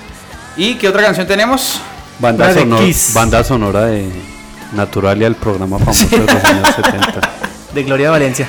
¿Y 0.56 0.76
qué 0.76 0.88
otra 0.88 1.02
canción 1.02 1.26
tenemos? 1.26 1.80
Banda, 2.20 2.46
de 2.52 2.60
sonor- 2.62 2.78
Kiss. 2.86 3.10
banda 3.12 3.42
sonora 3.42 3.86
de 3.86 4.08
Naturalia, 4.72 5.26
el 5.26 5.34
programa 5.34 5.78
famoso 5.80 6.06
de 6.08 6.18
los 6.18 6.28
años 6.44 6.68
70. 6.76 7.20
De 7.74 7.82
Gloria 7.82 8.10
Valencia. 8.10 8.48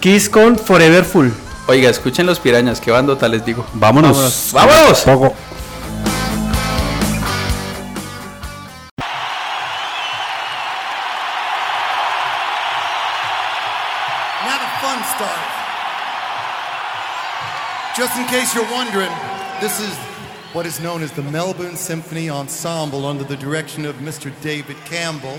Kiss 0.00 0.28
con 0.30 0.58
Forever 0.58 1.04
Full. 1.04 1.28
Oiga, 1.70 1.90
escuchen 1.90 2.24
Los 2.24 2.40
Pirañas, 2.40 2.80
qué 2.80 2.90
bandota 2.90 3.28
les 3.28 3.44
digo. 3.44 3.62
Vámonos. 3.74 4.52
¡Vámonos! 4.54 5.02
Poco. 5.02 5.34
Now 14.46 14.56
the 14.56 14.70
fun 14.80 15.04
starts. 15.14 15.56
Just 17.94 18.16
in 18.16 18.24
case 18.28 18.54
you're 18.54 18.64
wondering, 18.72 19.10
this 19.60 19.78
is 19.78 19.94
what 20.54 20.64
is 20.64 20.80
known 20.80 21.02
as 21.02 21.12
the 21.12 21.22
Melbourne 21.22 21.76
Symphony 21.76 22.30
Ensemble 22.30 23.04
under 23.04 23.24
the 23.24 23.36
direction 23.36 23.84
of 23.84 23.96
Mr. 23.96 24.32
David 24.40 24.78
Campbell. 24.86 25.38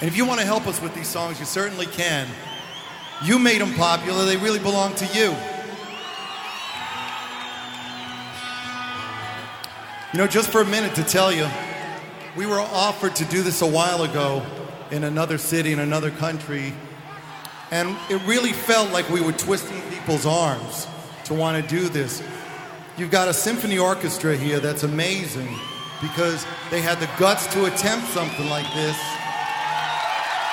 And 0.00 0.08
if 0.08 0.16
you 0.16 0.26
want 0.26 0.40
to 0.40 0.46
help 0.46 0.66
us 0.66 0.80
with 0.80 0.94
these 0.94 1.08
songs, 1.08 1.38
you 1.38 1.46
certainly 1.46 1.86
can. 1.86 2.28
You 3.22 3.38
made 3.38 3.60
them 3.60 3.72
popular, 3.74 4.24
they 4.24 4.36
really 4.36 4.58
belong 4.58 4.94
to 4.96 5.06
you. 5.06 5.34
You 10.12 10.18
know, 10.18 10.26
just 10.26 10.50
for 10.50 10.60
a 10.60 10.64
minute 10.64 10.94
to 10.96 11.02
tell 11.04 11.32
you, 11.32 11.48
we 12.36 12.46
were 12.46 12.60
offered 12.60 13.16
to 13.16 13.24
do 13.24 13.42
this 13.42 13.62
a 13.62 13.66
while 13.66 14.02
ago 14.02 14.44
in 14.90 15.04
another 15.04 15.38
city, 15.38 15.72
in 15.72 15.78
another 15.78 16.10
country, 16.10 16.72
and 17.70 17.96
it 18.10 18.20
really 18.26 18.52
felt 18.52 18.92
like 18.92 19.08
we 19.08 19.20
were 19.20 19.32
twisting 19.32 19.80
people's 19.90 20.26
arms 20.26 20.86
to 21.24 21.34
want 21.34 21.60
to 21.60 21.68
do 21.68 21.88
this. 21.88 22.22
You've 22.96 23.10
got 23.10 23.26
a 23.26 23.34
symphony 23.34 23.78
orchestra 23.78 24.36
here 24.36 24.60
that's 24.60 24.84
amazing 24.84 25.48
because 26.00 26.46
they 26.70 26.80
had 26.80 27.00
the 27.00 27.08
guts 27.18 27.46
to 27.54 27.64
attempt 27.64 28.06
something 28.08 28.48
like 28.48 28.72
this. 28.74 28.96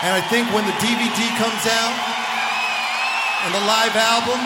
And 0.03 0.11
I 0.13 0.21
think 0.21 0.51
when 0.53 0.65
the 0.65 0.77
DVD 0.81 1.19
comes 1.37 1.63
out 1.69 1.95
and 3.45 3.53
the 3.53 3.63
live 3.65 3.95
album, 3.95 4.41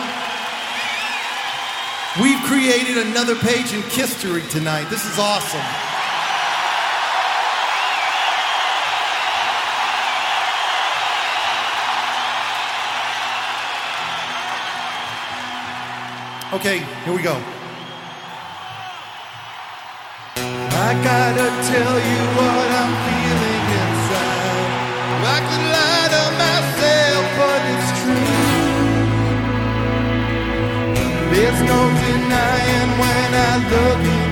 We've 2.20 2.42
created 2.44 2.96
another 2.96 3.34
page 3.34 3.74
in 3.74 3.82
history 3.82 4.40
tonight. 4.48 4.88
This 4.88 5.04
is 5.04 5.18
awesome. 5.18 5.60
Okay, 16.54 16.78
here 17.04 17.14
we 17.14 17.20
go. 17.20 17.34
I 20.38 20.94
gotta 21.04 21.48
tell 21.68 21.98
you 21.98 22.20
what 22.38 22.70
I'm 22.70 22.94
feeling 23.04 23.15
There's 31.36 31.60
no 31.60 31.80
denying 32.00 32.92
when 32.98 33.30
I 33.34 33.52
look 33.70 34.25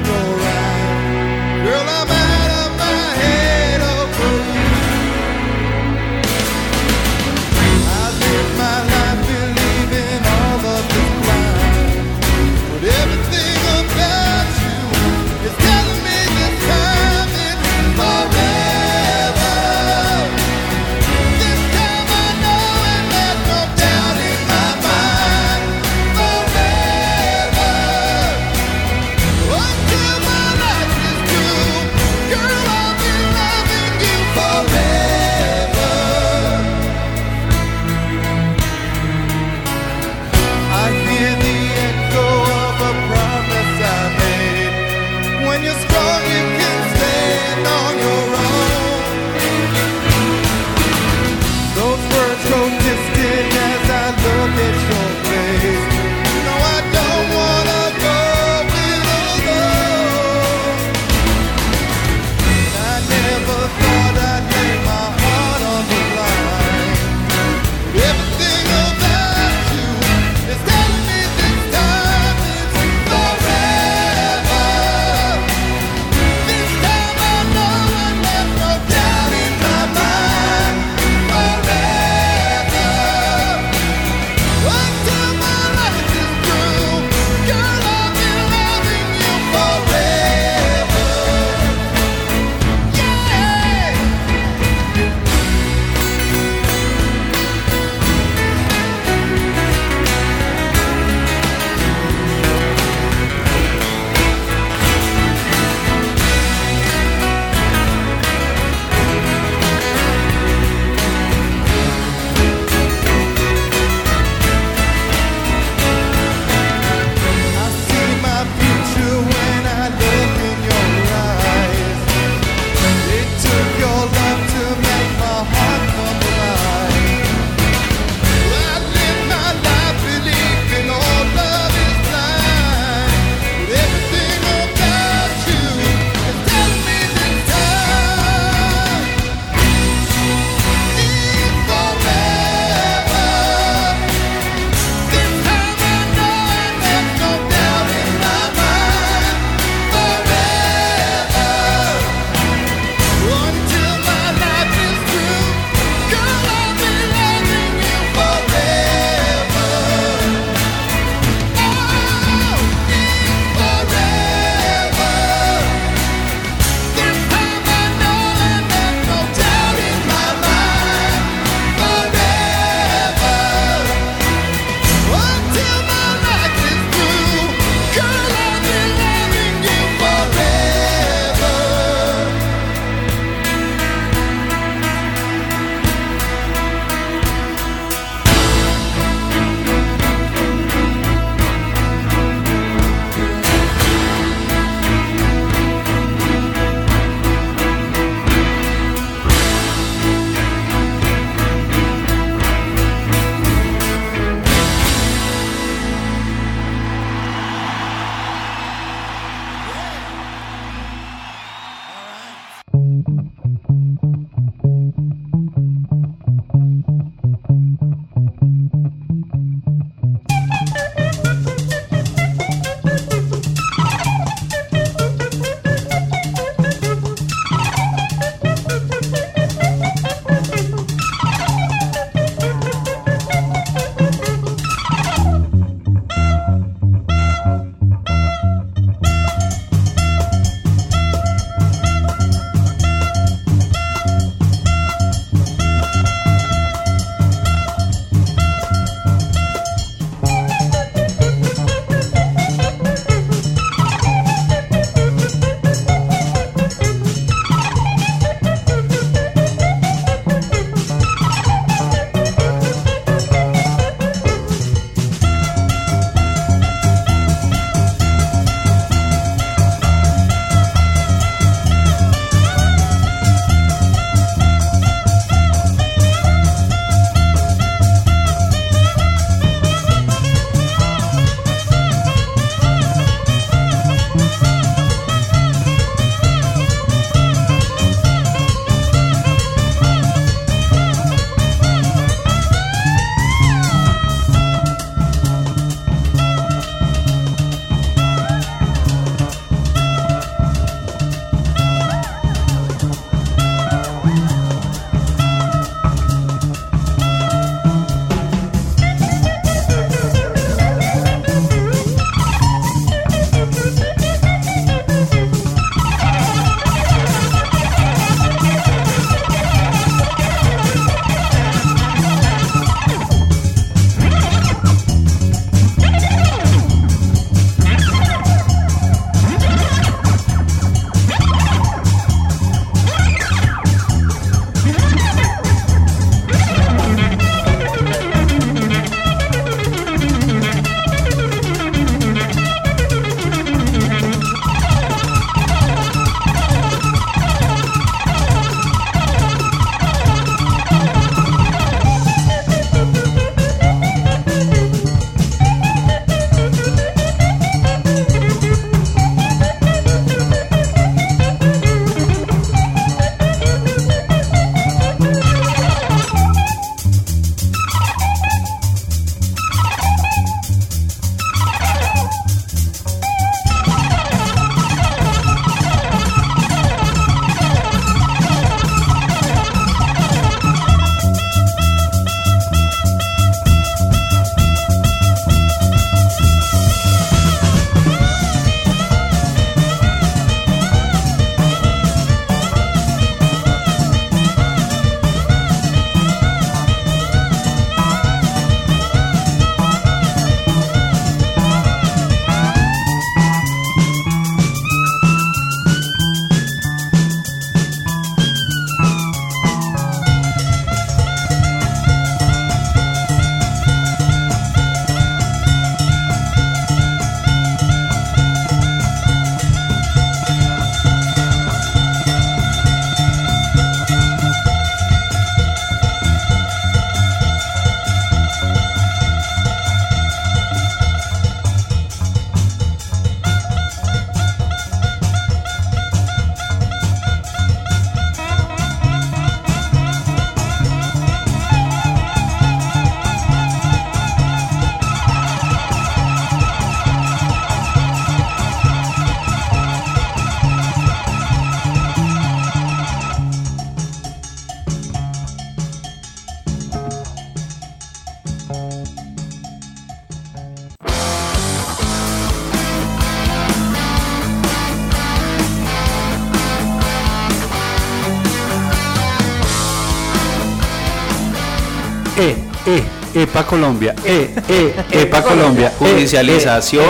EPA 473.15 473.47
Colombia, 473.47 473.95
E, 474.05 474.35
E, 474.49 474.75
EPA 475.03 475.23
Colombia. 475.23 475.69
E, 475.81 475.85
Judicialización. 475.85 476.85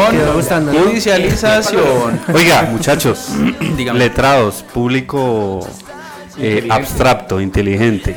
Judicialización. 0.72 2.20
Oiga, 2.34 2.68
muchachos, 2.70 3.28
letrados, 3.94 4.64
público 4.72 5.60
eh, 6.38 6.66
abstracto, 6.70 7.40
inteligente. 7.40 8.16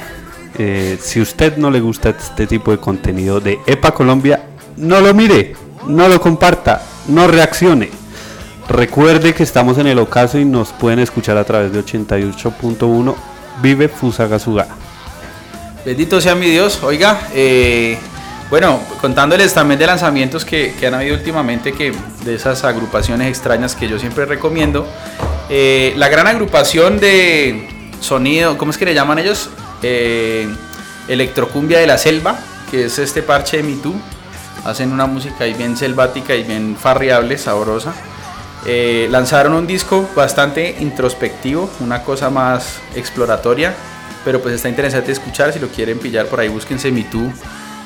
eh, 0.57 0.97
si 1.01 1.21
usted 1.21 1.57
no 1.57 1.69
le 1.69 1.79
gusta 1.81 2.09
este 2.09 2.47
tipo 2.47 2.71
de 2.71 2.77
contenido 2.79 3.39
de 3.39 3.59
EPA 3.67 3.91
Colombia, 3.91 4.43
no 4.77 5.01
lo 5.01 5.13
mire, 5.13 5.55
no 5.87 6.07
lo 6.07 6.19
comparta, 6.19 6.81
no 7.07 7.27
reaccione. 7.27 7.89
Recuerde 8.69 9.33
que 9.33 9.43
estamos 9.43 9.77
en 9.77 9.87
el 9.87 9.97
ocaso 9.99 10.37
y 10.39 10.45
nos 10.45 10.69
pueden 10.73 10.99
escuchar 10.99 11.37
a 11.37 11.43
través 11.45 11.71
de 11.71 11.83
88.1 11.83 13.15
Vive 13.61 13.87
Fusagasugá. 13.87 14.67
Bendito 15.87 16.19
sea 16.19 16.35
mi 16.35 16.49
Dios. 16.49 16.83
Oiga, 16.83 17.29
eh, 17.33 17.97
bueno, 18.49 18.77
contándoles 18.99 19.53
también 19.53 19.79
de 19.79 19.87
lanzamientos 19.87 20.43
que, 20.43 20.75
que 20.77 20.87
han 20.87 20.93
habido 20.95 21.15
últimamente, 21.15 21.71
que 21.71 21.93
de 22.25 22.35
esas 22.35 22.65
agrupaciones 22.65 23.29
extrañas 23.29 23.73
que 23.73 23.87
yo 23.87 23.97
siempre 23.97 24.25
recomiendo. 24.25 24.85
Eh, 25.49 25.93
la 25.95 26.09
gran 26.09 26.27
agrupación 26.27 26.99
de 26.99 27.69
sonido, 28.01 28.57
¿cómo 28.57 28.71
es 28.71 28.77
que 28.77 28.83
le 28.83 28.93
llaman 28.93 29.17
ellos? 29.19 29.49
Eh, 29.81 30.53
Electrocumbia 31.07 31.79
de 31.79 31.87
la 31.87 31.97
Selva, 31.97 32.37
que 32.69 32.87
es 32.87 32.99
este 32.99 33.23
parche 33.23 33.63
de 33.63 33.75
Too. 33.75 33.95
Hacen 34.65 34.91
una 34.91 35.05
música 35.05 35.45
ahí 35.45 35.53
bien 35.53 35.77
selvática 35.77 36.35
y 36.35 36.43
bien 36.43 36.75
farriable, 36.75 37.37
sabrosa. 37.37 37.93
Lanzaron 39.09 39.53
un 39.53 39.65
disco 39.65 40.05
bastante 40.17 40.75
introspectivo, 40.81 41.69
una 41.79 42.03
cosa 42.03 42.29
más 42.29 42.81
exploratoria, 42.93 43.73
pero 44.27 44.41
pues 44.41 44.55
está 44.55 44.67
interesante 44.67 45.13
escuchar. 45.13 45.53
Si 45.53 45.59
lo 45.59 45.69
quieren 45.69 45.99
pillar 45.99 46.25
por 46.25 46.41
ahí, 46.41 46.49
búsquense 46.49 46.91
Too 46.91 47.31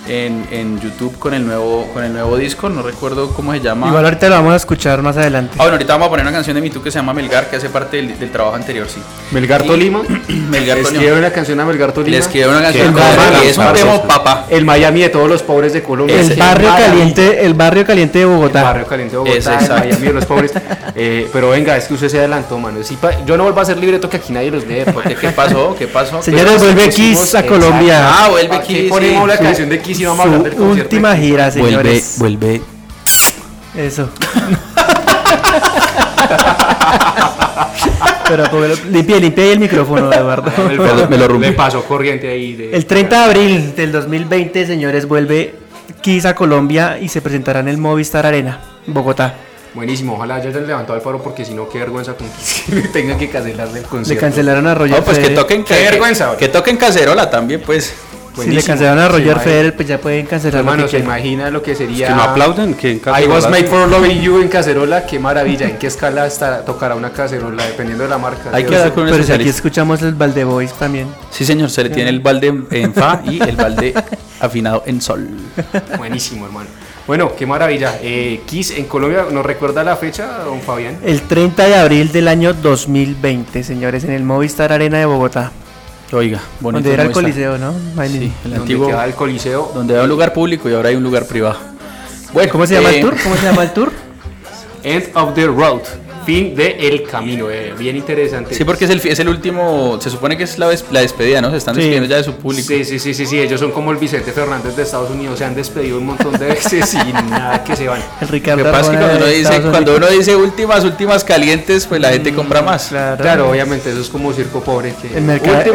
en, 0.07 0.45
en 0.51 0.79
YouTube 0.79 1.17
con 1.19 1.33
el 1.33 1.45
nuevo 1.45 1.87
con 1.93 2.03
el 2.03 2.13
nuevo 2.13 2.37
disco. 2.37 2.69
No 2.69 2.81
recuerdo 2.81 3.29
cómo 3.33 3.53
se 3.53 3.59
llama. 3.61 3.87
Igual 3.87 4.05
ahorita 4.05 4.29
lo 4.29 4.35
vamos 4.35 4.53
a 4.53 4.57
escuchar 4.57 5.01
más 5.01 5.17
adelante. 5.17 5.53
Ah, 5.55 5.63
bueno, 5.63 5.73
ahorita 5.73 5.93
vamos 5.93 6.07
a 6.07 6.09
poner 6.09 6.25
una 6.25 6.31
canción 6.33 6.59
de 6.61 6.69
Too 6.69 6.81
que 6.83 6.91
se 6.91 6.99
llama 6.99 7.13
Melgar, 7.13 7.49
que 7.49 7.55
hace 7.57 7.69
parte 7.69 7.97
del, 7.97 8.17
del 8.19 8.31
trabajo 8.31 8.55
anterior, 8.55 8.87
sí. 8.89 9.01
Melgar 9.31 9.63
Tolima. 9.63 10.01
Melgar 10.49 10.79
quiero 10.79 11.17
una 11.17 11.31
canción 11.31 11.59
a 11.59 11.65
Melgar 11.65 11.91
Tolima. 11.91 12.17
Les 12.17 12.27
quedó 12.27 12.51
una 12.51 12.61
canción 12.61 12.87
El 12.97 13.43
y 13.45 13.47
es 13.49 13.57
un 13.57 13.73
demo 13.73 14.03
papá. 14.07 14.45
El 14.49 14.65
Miami 14.65 15.01
de 15.01 15.09
todos 15.09 15.29
los 15.29 15.43
pobres 15.43 15.73
de 15.73 15.83
Colombia. 15.83 16.19
El 16.19 16.35
barrio 16.35 16.69
caliente, 16.69 17.45
el 17.45 17.53
barrio 17.53 17.85
caliente 17.85 18.19
de 18.19 18.23
El 18.25 18.29
Bogotá. 18.31 18.63
barrio 18.63 18.85
caliente 18.87 19.13
de 19.15 19.17
Bogotá, 19.19 19.37
Es 19.59 19.69
el. 19.69 19.69
Miami 19.69 20.07
de 20.07 20.13
los 20.13 20.25
pobres. 20.25 20.51
Eh, 20.95 21.29
pero 21.31 21.49
venga, 21.51 21.77
es 21.77 21.85
que 21.85 21.93
usted 21.93 22.09
se 22.09 22.19
adelantó, 22.19 22.57
mano. 22.57 22.79
Pa- 22.99 23.23
yo 23.25 23.37
no 23.37 23.43
vuelvo 23.43 23.59
a 23.59 23.63
hacer 23.63 23.77
libreto 23.77 24.09
que 24.09 24.17
aquí 24.17 24.33
nadie 24.33 24.51
los 24.51 24.65
lee. 24.65 24.83
Porque 24.93 25.15
¿Qué 25.15 25.29
pasó? 25.29 25.75
¿Qué 25.77 25.87
pasó? 25.87 26.21
Señores, 26.21 26.59
vuelve 26.59 26.89
Kiss 26.89 27.35
a. 27.35 27.45
Colombia. 27.45 27.99
Ah, 28.03 28.27
vuelve 28.29 28.55
Aquí 28.55 28.73
Kiss, 28.75 28.89
ponemos 28.89 29.27
la 29.27 29.37
canción 29.37 29.69
de 29.69 29.79
Kiss 29.79 29.90
y 29.99 30.05
vamos 30.05 30.19
a 30.19 30.23
hablar 30.23 30.43
del 30.43 30.51
Su 30.53 30.57
concierto. 30.59 30.75
de 30.75 30.81
última 30.95 31.15
gira, 31.15 31.51
señores. 31.51 32.15
vuelve. 32.19 32.61
Eso. 33.75 34.09
Pero 38.27 38.45
limpie, 38.89 39.19
limpie 39.19 39.43
ahí 39.45 39.51
el 39.51 39.59
micrófono, 39.59 40.11
Eduardo. 40.11 40.51
Me 41.09 41.17
lo. 41.17 41.37
Le 41.37 41.51
pasó 41.51 41.83
corriente 41.83 42.29
ahí. 42.29 42.55
De, 42.55 42.75
El 42.75 42.85
30 42.85 43.17
de 43.19 43.23
abril 43.25 43.75
del 43.75 43.91
2020, 43.91 44.65
señores, 44.65 45.05
vuelve 45.07 45.55
Kiss 46.01 46.25
a 46.25 46.33
Colombia 46.33 46.97
y 46.99 47.09
se 47.09 47.21
presentará 47.21 47.59
en 47.59 47.67
el 47.67 47.77
Movistar 47.77 48.25
Arena, 48.25 48.61
Bogotá. 48.87 49.35
Buenísimo, 49.73 50.15
ojalá 50.15 50.41
ya 50.41 50.49
hayan 50.49 50.67
levantado 50.67 50.97
el 50.97 51.01
paro 51.03 51.21
porque 51.23 51.45
si 51.45 51.53
no, 51.53 51.69
qué 51.69 51.79
vergüenza 51.79 52.13
con 52.13 52.27
Kiss 52.29 52.63
que 52.69 52.81
tengan 52.93 53.17
que 53.17 53.29
cancelarle 53.29 53.77
el 53.79 53.83
Le 53.83 53.89
concierto. 53.89 54.21
cancelaron 54.21 54.67
a 54.67 54.75
Roger 54.75 54.97
No, 54.97 55.03
pues 55.03 55.19
que 55.19 55.29
toquen 55.29 55.63
Qué 55.63 55.73
vergüenza, 55.75 56.35
Que 56.37 56.47
toquen 56.49 56.77
cacerola 56.77 57.29
también, 57.29 57.61
pues. 57.65 57.93
Si 58.35 58.49
le 58.49 58.63
cancelaron 58.63 58.99
a 59.03 59.07
Roger 59.09 59.39
Federer, 59.39 59.75
pues 59.75 59.87
ya 59.87 59.97
pueden 59.99 60.25
cancelar 60.25 60.59
Hermano, 60.59 60.83
que 60.85 60.89
se 60.91 60.99
imagina 60.99 61.49
lo 61.49 61.61
que 61.61 61.75
sería. 61.75 62.07
Que 62.07 62.13
no 62.13 62.21
aplauden, 62.21 62.73
que 62.75 62.91
en 62.91 62.97
I 62.97 63.27
was 63.27 63.45
cacerola- 63.45 63.49
made 63.49 63.63
for 63.65 63.87
loving 63.89 64.21
you 64.21 64.41
en 64.41 64.47
cacerola, 64.47 65.05
qué 65.05 65.19
maravilla. 65.19 65.67
¿En 65.67 65.77
qué 65.77 65.87
escala 65.87 66.25
está, 66.27 66.63
tocará 66.65 66.95
una 66.95 67.11
cacerola? 67.11 67.65
Dependiendo 67.65 68.03
de 68.03 68.09
la 68.09 68.17
marca. 68.17 68.49
Hay 68.53 68.63
que 68.65 68.75
dar 68.75 68.93
con 68.93 69.09
Pero 69.09 69.23
si 69.23 69.31
aquí 69.31 69.49
escuchamos 69.49 70.01
el 70.01 70.13
Valde 70.15 70.43
Boys 70.43 70.73
también. 70.73 71.07
Sí, 71.29 71.45
señor, 71.45 71.69
se 71.69 71.83
le 71.83 71.89
tiene 71.89 72.09
el 72.09 72.19
balde 72.19 72.47
en 72.71 72.93
fa 72.93 73.21
y 73.25 73.41
el 73.41 73.55
balde 73.55 73.93
afinado 74.39 74.83
en 74.85 75.01
sol. 75.01 75.27
Buenísimo, 75.97 76.45
hermano. 76.45 76.67
Bueno, 77.07 77.35
qué 77.35 77.45
maravilla. 77.45 77.97
Eh, 78.01 78.41
Kiss 78.45 78.71
en 78.71 78.85
Colombia, 78.85 79.25
¿nos 79.31 79.45
recuerda 79.45 79.83
la 79.83 79.95
fecha, 79.97 80.37
don 80.45 80.61
Fabián? 80.61 80.97
El 81.03 81.21
30 81.23 81.65
de 81.65 81.75
abril 81.75 82.11
del 82.11 82.27
año 82.27 82.53
2020, 82.53 83.63
señores, 83.63 84.03
en 84.03 84.11
el 84.11 84.23
Movistar 84.23 84.71
Arena 84.71 84.99
de 84.99 85.05
Bogotá. 85.05 85.51
Oiga, 86.13 86.41
bonito. 86.59 86.83
donde 86.83 86.93
era 86.93 87.03
el. 87.03 87.11
Coliseo, 87.11 87.57
¿no? 87.57 87.71
Sí, 87.71 87.77
el 87.97 88.31
Donde 88.43 88.55
antiguo. 88.57 89.01
el 89.03 89.13
Coliseo. 89.13 89.71
Donde 89.73 89.93
había 89.93 90.03
un 90.03 90.09
lugar 90.09 90.33
público 90.33 90.69
y 90.69 90.73
ahora 90.73 90.89
hay 90.89 90.95
un 90.95 91.03
lugar 91.03 91.25
privado. 91.25 91.57
Bueno, 92.33 92.51
¿Cómo 92.51 92.67
se 92.67 92.75
llama 92.75 92.91
eh, 92.91 92.95
el 92.97 93.01
tour? 93.01 93.15
¿Cómo 93.23 93.35
se 93.35 93.45
llama 93.45 93.63
el 93.63 93.73
tour? 93.73 93.91
End 94.83 95.05
of 95.15 95.33
the 95.35 95.47
road. 95.47 95.81
Fin 96.25 96.55
de 96.55 96.77
el 96.87 97.03
camino. 97.03 97.49
eh, 97.49 97.73
bien 97.77 97.95
interesante. 97.95 98.53
Sí, 98.53 98.63
porque 98.63 98.85
es 98.85 98.91
el, 98.91 99.01
es 99.03 99.19
el 99.19 99.27
último. 99.29 99.97
Se 99.99 100.09
supone 100.09 100.37
que 100.37 100.43
es 100.43 100.57
la, 100.59 100.69
des- 100.69 100.85
la 100.91 100.99
despedida, 101.01 101.41
¿no? 101.41 101.49
Se 101.51 101.57
están 101.57 101.73
Sí. 101.75 101.81
despidiendo 101.81 102.07
ya 102.09 102.17
de 102.17 102.23
su 102.23 102.33
público. 102.35 102.67
Sí, 102.67 102.85
sí, 102.85 102.99
sí, 102.99 103.13
sí, 103.13 103.25
sí, 103.25 103.39
ellos 103.39 103.59
son 103.59 103.71
como 103.71 103.91
el 103.91 103.97
Vicente 103.97 104.31
Fernández 104.31 104.75
de 104.75 104.83
Estados 104.83 105.09
Unidos, 105.09 105.39
se 105.39 105.45
han 105.45 105.55
despedido 105.55 105.97
un 105.97 106.05
montón 106.05 106.37
de 106.37 106.45
veces 106.45 106.93
y 106.93 107.13
nada 107.29 107.63
que 107.63 107.75
se 107.75 107.87
van. 107.87 108.01
El 108.21 108.27
Lo 108.27 108.31
Ricardo 108.31 108.63
que 108.63 108.69
pasa 108.69 108.81
es 108.81 108.89
que 108.89 108.97
cuando 108.97 109.17
uno, 109.17 109.25
dice, 109.25 109.61
cuando 109.71 109.95
uno 109.97 110.07
dice 110.07 110.35
últimas, 110.35 110.83
últimas 110.83 111.23
calientes, 111.23 111.87
pues 111.87 111.99
la 112.01 112.09
gente 112.09 112.33
compra 112.33 112.61
más. 112.61 112.87
Claro. 112.89 113.21
Claro, 113.21 113.49
obviamente, 113.49 113.89
eso 113.89 114.01
es 114.01 114.09
como 114.09 114.31
circo 114.33 114.61
pobre. 114.61 114.93
Que 115.01 115.17
El, 115.17 115.23
merca- 115.23 115.63
el 115.63 115.69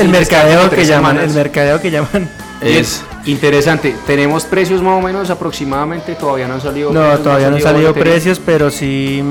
el 0.00 0.08
mercadeo 0.08 0.70
que 0.70 0.84
llaman, 0.84 1.12
semanas. 1.16 1.24
el 1.24 1.36
mercadeo 1.36 1.80
que 1.80 1.90
llaman. 1.90 2.30
Es. 2.60 3.02
Interesante, 3.26 3.94
tenemos 4.06 4.44
precios 4.44 4.80
más 4.82 4.98
o 4.98 5.00
menos 5.06 5.28
aproximadamente, 5.28 6.14
todavía 6.14 6.48
no 6.48 6.54
han 6.54 6.60
salido 6.62 6.90
No, 6.90 7.00
precios, 7.00 7.22
todavía 7.22 7.50
no 7.50 7.56
han 7.56 7.62
salido 7.62 7.92
precios, 7.94 8.40
pero 8.44 8.70
sí. 8.70 9.22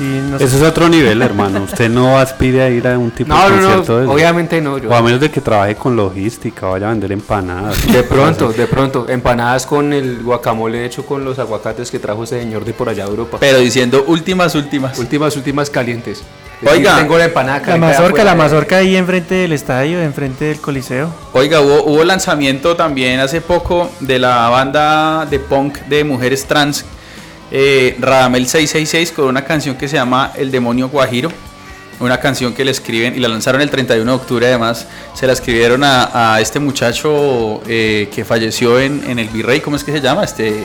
Sí, 0.00 0.20
no 0.30 0.38
sé. 0.38 0.44
Eso 0.44 0.56
es 0.56 0.62
otro 0.62 0.88
nivel, 0.88 1.20
hermano. 1.20 1.64
Usted 1.64 1.90
no 1.90 2.18
aspire 2.18 2.62
a 2.62 2.70
ir 2.70 2.88
a 2.88 2.98
un 2.98 3.10
tipo 3.10 3.28
No, 3.34 3.44
de 3.50 3.56
no, 3.56 3.62
concierto 3.62 3.98
de 3.98 4.06
no, 4.06 4.12
obviamente 4.12 4.58
no. 4.62 4.78
yo- 4.78 4.88
O 4.88 4.94
a 4.94 5.02
menos 5.02 5.20
de 5.20 5.30
que 5.30 5.42
trabaje 5.42 5.74
con 5.74 5.94
logística, 5.94 6.68
vaya 6.68 6.86
a 6.86 6.90
vender 6.90 7.12
empanadas. 7.12 7.76
De 7.92 8.02
pronto, 8.02 8.50
de 8.50 8.66
pronto, 8.66 9.04
empanadas 9.10 9.66
con 9.66 9.92
el 9.92 10.22
guacamole 10.22 10.86
hecho 10.86 11.04
con 11.04 11.22
los 11.22 11.38
aguacates 11.38 11.90
que 11.90 11.98
trajo 11.98 12.24
ese 12.24 12.40
señor 12.40 12.64
de 12.64 12.72
por 12.72 12.88
allá 12.88 13.04
de 13.04 13.10
Europa. 13.10 13.36
Pero 13.40 13.58
diciendo 13.58 14.04
últimas, 14.06 14.54
últimas. 14.54 14.98
Últimas, 14.98 15.36
últimas 15.36 15.68
calientes. 15.68 16.22
Oiga. 16.66 16.96
tengo 16.98 17.16
la 17.18 17.24
empanada 17.26 17.62
La 17.66 17.76
mazorca, 17.76 18.22
la 18.24 18.34
mazorca 18.34 18.76
ahí 18.78 18.96
enfrente 18.96 19.34
del 19.34 19.52
estadio, 19.52 20.00
enfrente 20.00 20.46
del 20.46 20.60
Coliseo. 20.60 21.10
Oiga, 21.34 21.60
hubo, 21.60 21.84
hubo 21.84 22.04
lanzamiento 22.04 22.74
también 22.76 23.20
hace 23.20 23.40
poco 23.42 23.90
de 24.00 24.18
la 24.18 24.48
banda 24.48 25.26
de 25.26 25.38
punk 25.38 25.78
de 25.88 26.04
mujeres 26.04 26.44
trans, 26.46 26.84
eh, 27.50 27.96
Radamel 27.98 28.46
666, 28.46 29.12
con 29.12 29.26
una 29.26 29.44
canción 29.44 29.76
que 29.76 29.88
se 29.88 29.96
llama 29.96 30.32
El 30.36 30.50
demonio 30.50 30.88
guajiro. 30.88 31.30
Una 32.00 32.18
canción 32.18 32.54
que 32.54 32.64
le 32.64 32.70
escriben 32.70 33.14
y 33.14 33.18
la 33.20 33.28
lanzaron 33.28 33.60
el 33.60 33.68
31 33.68 34.10
de 34.10 34.16
octubre. 34.16 34.46
Además, 34.46 34.86
se 35.12 35.26
la 35.26 35.34
escribieron 35.34 35.84
a, 35.84 36.34
a 36.34 36.40
este 36.40 36.58
muchacho 36.58 37.60
eh, 37.66 38.08
que 38.14 38.24
falleció 38.24 38.80
en, 38.80 39.02
en 39.06 39.18
el 39.18 39.28
Virrey. 39.28 39.60
¿Cómo 39.60 39.76
es 39.76 39.84
que 39.84 39.92
se 39.92 40.00
llama? 40.00 40.24
Este. 40.24 40.64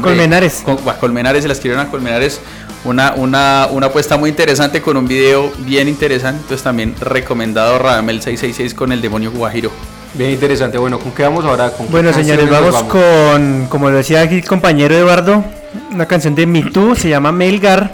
Colmenares. 0.00 0.62
Col- 0.64 0.78
a 0.88 0.94
Colmenares, 0.98 1.42
se 1.42 1.48
la 1.48 1.54
escribieron 1.54 1.86
a 1.86 1.90
Colmenares. 1.90 2.40
Una, 2.84 3.14
una, 3.16 3.66
una 3.72 3.86
apuesta 3.86 4.16
muy 4.16 4.30
interesante 4.30 4.80
con 4.80 4.96
un 4.96 5.08
video 5.08 5.50
bien 5.58 5.88
interesante. 5.88 6.42
Entonces, 6.42 6.62
también 6.62 6.94
recomendado 7.00 7.78
Radamel 7.78 8.22
666 8.22 8.74
con 8.74 8.92
El 8.92 9.00
demonio 9.00 9.32
guajiro. 9.32 9.72
Bien 10.14 10.30
interesante. 10.30 10.78
Bueno, 10.78 10.98
¿con 11.00 11.10
qué 11.12 11.24
vamos 11.24 11.44
ahora? 11.44 11.70
¿Con 11.70 11.86
qué 11.86 11.92
Bueno, 11.92 12.12
señores, 12.12 12.48
vamos 12.48 12.84
con, 12.84 13.66
como 13.68 13.90
lo 13.90 13.96
decía 13.96 14.20
aquí 14.22 14.36
el 14.36 14.44
compañero 14.44 14.94
Eduardo, 14.94 15.44
una 15.90 16.06
canción 16.06 16.34
de 16.34 16.46
Me 16.46 16.62
Too, 16.62 16.94
se 16.94 17.08
llama 17.08 17.32
Melgar, 17.32 17.92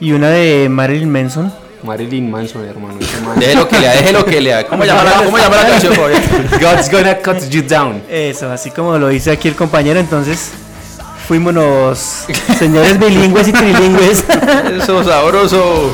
y 0.00 0.12
una 0.12 0.28
de 0.28 0.68
Marilyn 0.68 1.10
Manson. 1.10 1.52
Marilyn 1.82 2.30
Manson, 2.30 2.64
hermano. 2.64 2.98
Déjelo 3.36 3.68
que 3.68 3.78
lea, 3.78 3.92
déjelo 3.92 4.24
que 4.24 4.40
lea. 4.40 4.66
¿Cómo 4.66 4.84
llama 4.84 5.04
la, 5.04 5.12
cómo 5.24 5.38
llama 5.38 5.56
la 5.56 5.66
canción? 5.68 5.94
God's 6.60 6.90
gonna 6.90 7.16
cut 7.18 7.48
you 7.48 7.62
down. 7.62 8.02
Eso, 8.08 8.50
así 8.50 8.70
como 8.70 8.98
lo 8.98 9.08
dice 9.08 9.30
aquí 9.30 9.48
el 9.48 9.54
compañero, 9.54 10.00
entonces 10.00 10.50
fuímonos 11.28 12.26
señores 12.58 12.98
bilingües 12.98 13.48
y 13.48 13.52
trilingües. 13.52 14.24
Eso, 14.76 15.04
sabroso. 15.04 15.92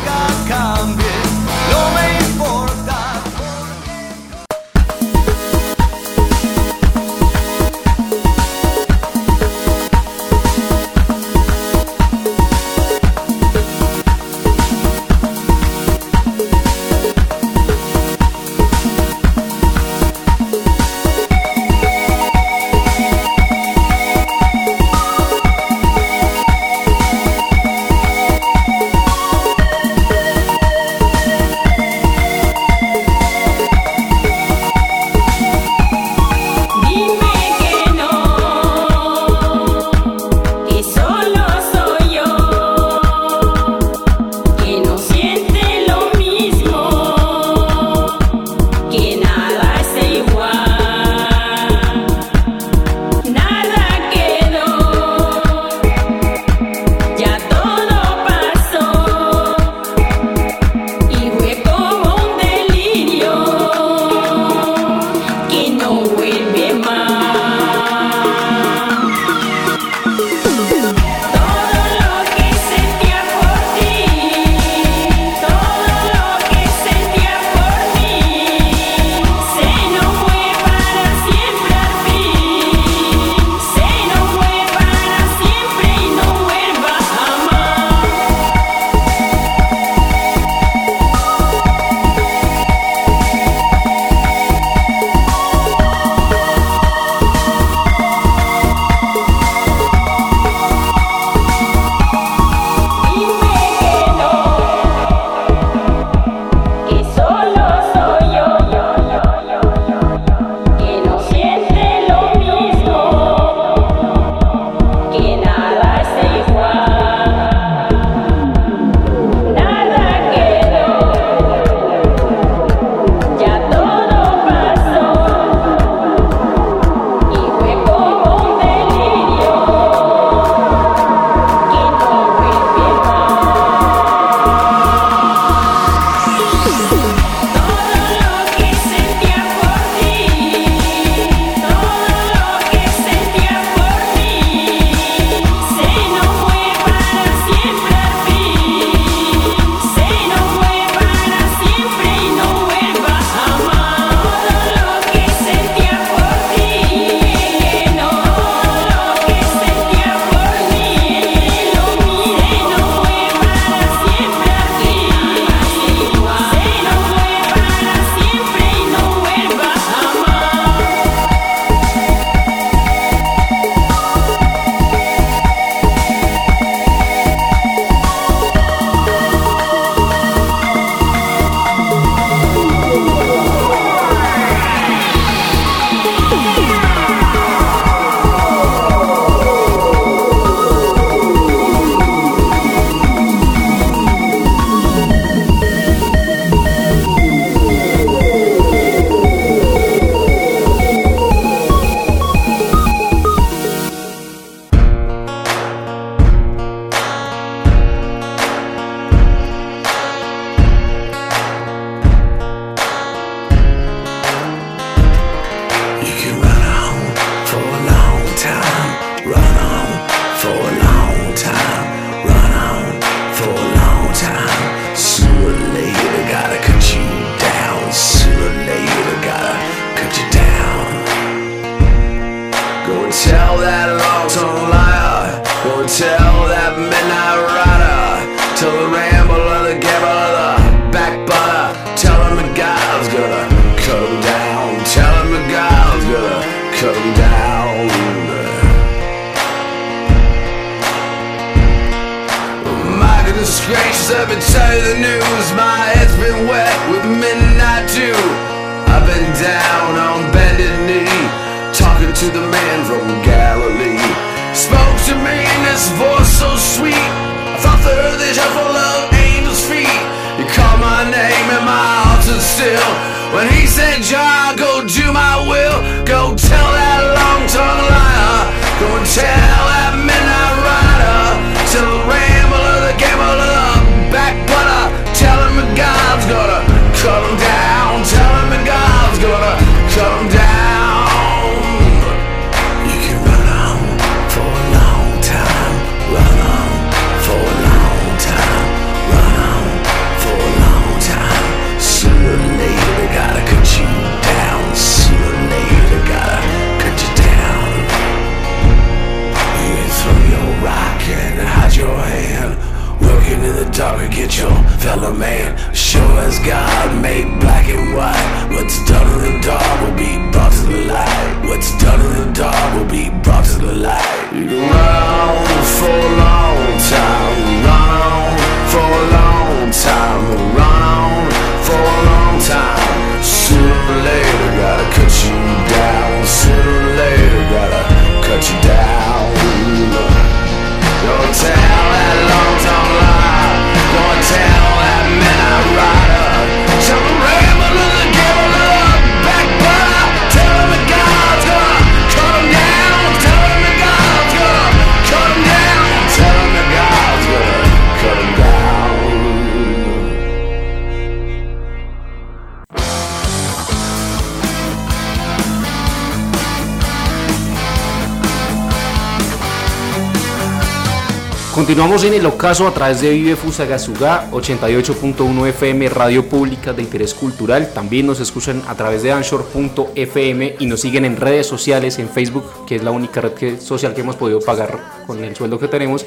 Continuamos 371.73 372.05
en 372.05 372.13
el 372.13 372.27
ocaso 372.27 372.69
a 372.69 372.75
través 372.75 373.01
de 373.01 373.09
Vive 373.09 373.35
Fusagasugá 373.35 374.31
88.1 374.31 375.47
FM 375.49 375.89
Radio 375.89 376.29
Pública 376.29 376.75
de 376.75 376.83
Interés 376.83 377.15
Cultural. 377.15 377.71
También 377.73 378.07
nos 378.07 378.21
escuchan 378.21 378.63
a 378.69 378.75
través 378.75 379.03
de 379.03 379.11
Anchor.fm 379.11 380.57
y 380.59 380.67
nos 380.67 380.83
siguen 380.83 381.07
en 381.07 381.17
redes 381.17 381.47
sociales, 381.47 381.99
en 381.99 382.11
Facebook, 382.11 382.45
que 382.67 382.77
es 382.77 382.83
la 382.85 382.91
única 382.91 383.23
red 383.23 383.33
que- 383.33 383.59
social 383.59 383.95
que 383.95 384.03
hemos 384.03 384.17
podido 384.17 384.41
pagar 384.41 384.79
con 385.07 385.25
el 385.25 385.35
sueldo 385.35 385.59
que 385.59 385.67
tenemos. 385.67 386.05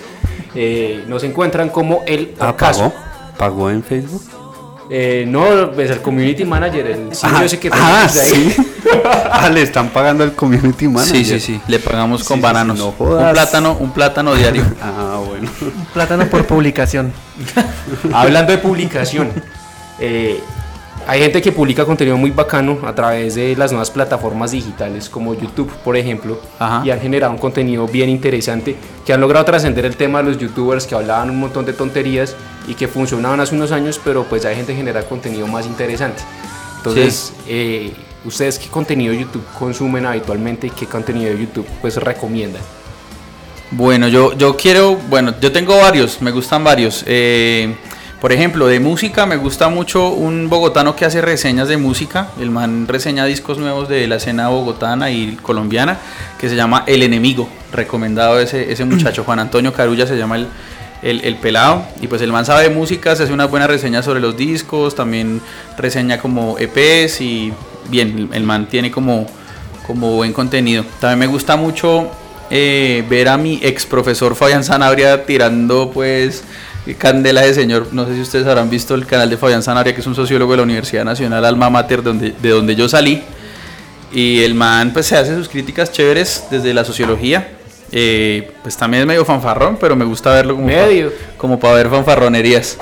Eh, 0.53 1.03
nos 1.07 1.23
encuentran 1.23 1.69
como 1.69 2.03
el 2.05 2.35
Ah, 2.39 2.51
ocaso. 2.51 2.91
¿Pagó? 2.91 3.35
¿Pagó 3.35 3.69
en 3.71 3.83
Facebook? 3.83 4.21
Eh, 4.89 5.25
no, 5.27 5.71
es 5.79 5.89
el 5.89 6.01
community 6.01 6.45
manager, 6.45 6.85
el 6.85 7.15
sitio 7.15 7.41
ese 7.41 7.59
que 7.59 7.69
ah, 7.73 8.07
sí. 8.07 8.55
ah, 9.31 9.49
le 9.49 9.63
están 9.63 9.89
pagando 9.89 10.23
al 10.23 10.33
community 10.33 10.87
manager. 10.87 11.15
Sí, 11.15 11.25
sí, 11.25 11.39
sí. 11.39 11.61
Le 11.67 11.79
pagamos 11.79 12.23
con 12.23 12.37
Sí, 12.37 12.41
bananos. 12.43 12.77
sí, 12.77 12.83
no 12.83 12.89
un 12.89 12.95
jodas. 12.95 13.33
plátano, 13.33 13.77
un 13.79 13.91
plátano 13.91 14.35
diario. 14.35 14.63
Ah, 14.81 15.19
bueno. 15.25 15.49
Plátano 15.93 16.27
por 16.27 16.45
publicación. 16.45 17.11
Hablando 18.13 18.51
de 18.51 18.59
publicación, 18.59 19.31
eh, 19.99 20.39
hay 21.07 21.19
gente 21.21 21.41
que 21.41 21.51
publica 21.51 21.85
contenido 21.85 22.17
muy 22.17 22.31
bacano 22.31 22.79
a 22.83 22.93
través 22.95 23.35
de 23.35 23.55
las 23.55 23.71
nuevas 23.71 23.91
plataformas 23.91 24.51
digitales 24.51 25.09
como 25.09 25.33
YouTube, 25.33 25.71
por 25.83 25.95
ejemplo, 25.97 26.39
Ajá. 26.57 26.81
y 26.85 26.89
han 26.89 26.99
generado 26.99 27.31
un 27.31 27.37
contenido 27.37 27.87
bien 27.87 28.09
interesante 28.09 28.75
que 29.05 29.13
han 29.13 29.21
logrado 29.21 29.45
trascender 29.45 29.85
el 29.85 29.95
tema 29.95 30.23
de 30.23 30.29
los 30.29 30.37
youtubers 30.39 30.87
que 30.87 30.95
hablaban 30.95 31.29
un 31.29 31.39
montón 31.39 31.65
de 31.65 31.73
tonterías 31.73 32.35
y 32.67 32.73
que 32.73 32.87
funcionaban 32.87 33.39
hace 33.39 33.55
unos 33.55 33.71
años, 33.71 33.99
pero 34.03 34.23
pues 34.23 34.45
hay 34.45 34.55
gente 34.55 34.71
que 34.71 34.77
genera 34.77 35.03
contenido 35.03 35.47
más 35.47 35.67
interesante. 35.67 36.23
Entonces, 36.77 37.33
eh, 37.47 37.93
¿ustedes 38.25 38.57
qué 38.57 38.67
contenido 38.67 39.13
de 39.13 39.19
YouTube 39.21 39.43
consumen 39.57 40.05
habitualmente 40.05 40.67
y 40.67 40.69
qué 40.71 40.87
contenido 40.87 41.31
de 41.31 41.39
YouTube 41.39 41.67
pues 41.81 41.97
recomiendan? 41.97 42.61
Bueno, 43.71 44.07
yo, 44.07 44.33
yo 44.33 44.55
quiero, 44.55 44.95
bueno, 45.09 45.33
yo 45.41 45.51
tengo 45.51 45.77
varios, 45.77 46.21
me 46.21 46.31
gustan 46.31 46.63
varios. 46.63 47.03
Eh, 47.07 47.75
por 48.25 48.33
ejemplo, 48.33 48.65
de 48.65 48.79
música 48.79 49.27
me 49.27 49.37
gusta 49.37 49.69
mucho 49.69 50.09
un 50.09 50.49
bogotano 50.49 50.95
que 50.95 51.05
hace 51.05 51.21
reseñas 51.21 51.67
de 51.67 51.77
música. 51.77 52.29
El 52.39 52.49
man 52.49 52.87
reseña 52.87 53.23
discos 53.23 53.59
nuevos 53.59 53.87
de 53.87 54.07
la 54.07 54.15
escena 54.15 54.49
bogotana 54.49 55.11
y 55.11 55.35
colombiana, 55.35 55.99
que 56.39 56.49
se 56.49 56.55
llama 56.55 56.85
El 56.87 57.03
Enemigo. 57.03 57.47
Recomendado 57.71 58.39
ese, 58.39 58.71
ese 58.71 58.83
muchacho, 58.85 59.23
Juan 59.23 59.37
Antonio 59.37 59.71
Carulla 59.73 60.07
se 60.07 60.17
llama 60.17 60.37
el, 60.37 60.47
el, 61.03 61.21
el 61.23 61.35
pelado. 61.35 61.85
Y 62.01 62.07
pues 62.07 62.19
el 62.23 62.31
man 62.31 62.47
sabe 62.47 62.63
de 62.63 62.69
música, 62.71 63.15
se 63.15 63.25
hace 63.25 63.31
una 63.31 63.45
buena 63.45 63.67
reseña 63.67 64.01
sobre 64.01 64.21
los 64.21 64.35
discos, 64.35 64.95
también 64.95 65.39
reseña 65.77 66.17
como 66.17 66.57
EPs 66.57 67.21
y 67.21 67.53
bien, 67.91 68.17
el, 68.17 68.29
el 68.33 68.43
man 68.43 68.67
tiene 68.67 68.89
como, 68.89 69.27
como 69.85 70.13
buen 70.13 70.33
contenido. 70.33 70.83
También 70.99 71.19
me 71.19 71.27
gusta 71.27 71.57
mucho 71.57 72.09
eh, 72.49 73.05
ver 73.07 73.29
a 73.29 73.37
mi 73.37 73.59
ex 73.61 73.85
profesor 73.85 74.35
Fabián 74.35 74.63
Sanabria 74.63 75.27
tirando 75.27 75.91
pues 75.91 76.43
candela 76.93 77.41
de 77.41 77.53
señor. 77.55 77.87
No 77.91 78.05
sé 78.05 78.13
si 78.13 78.21
ustedes 78.21 78.45
habrán 78.45 78.69
visto 78.69 78.93
el 78.93 79.05
canal 79.07 79.29
de 79.29 79.37
Fabián 79.37 79.63
Sanabria, 79.63 79.95
que 79.95 80.01
es 80.01 80.07
un 80.07 80.13
sociólogo 80.15 80.51
de 80.51 80.57
la 80.57 80.63
Universidad 80.63 81.03
Nacional 81.03 81.43
Alma 81.43 81.69
Mater, 81.71 82.03
donde, 82.03 82.31
de 82.39 82.49
donde 82.49 82.75
yo 82.75 82.87
salí. 82.87 83.23
Y 84.13 84.43
el 84.43 84.53
man 84.53 84.91
pues 84.93 85.07
se 85.07 85.17
hace 85.17 85.35
sus 85.35 85.49
críticas 85.49 85.91
chéveres 85.91 86.45
desde 86.51 86.73
la 86.73 86.85
sociología. 86.85 87.49
Eh, 87.91 88.51
pues 88.61 88.77
también 88.77 89.01
es 89.01 89.07
medio 89.07 89.25
fanfarrón, 89.25 89.77
pero 89.79 89.95
me 89.95 90.05
gusta 90.05 90.31
verlo 90.31 90.55
como 90.55 90.67
Medio. 90.67 91.09
pa- 91.09 91.37
como 91.37 91.59
para 91.59 91.73
ver 91.75 91.89
fanfarronerías. 91.89 92.77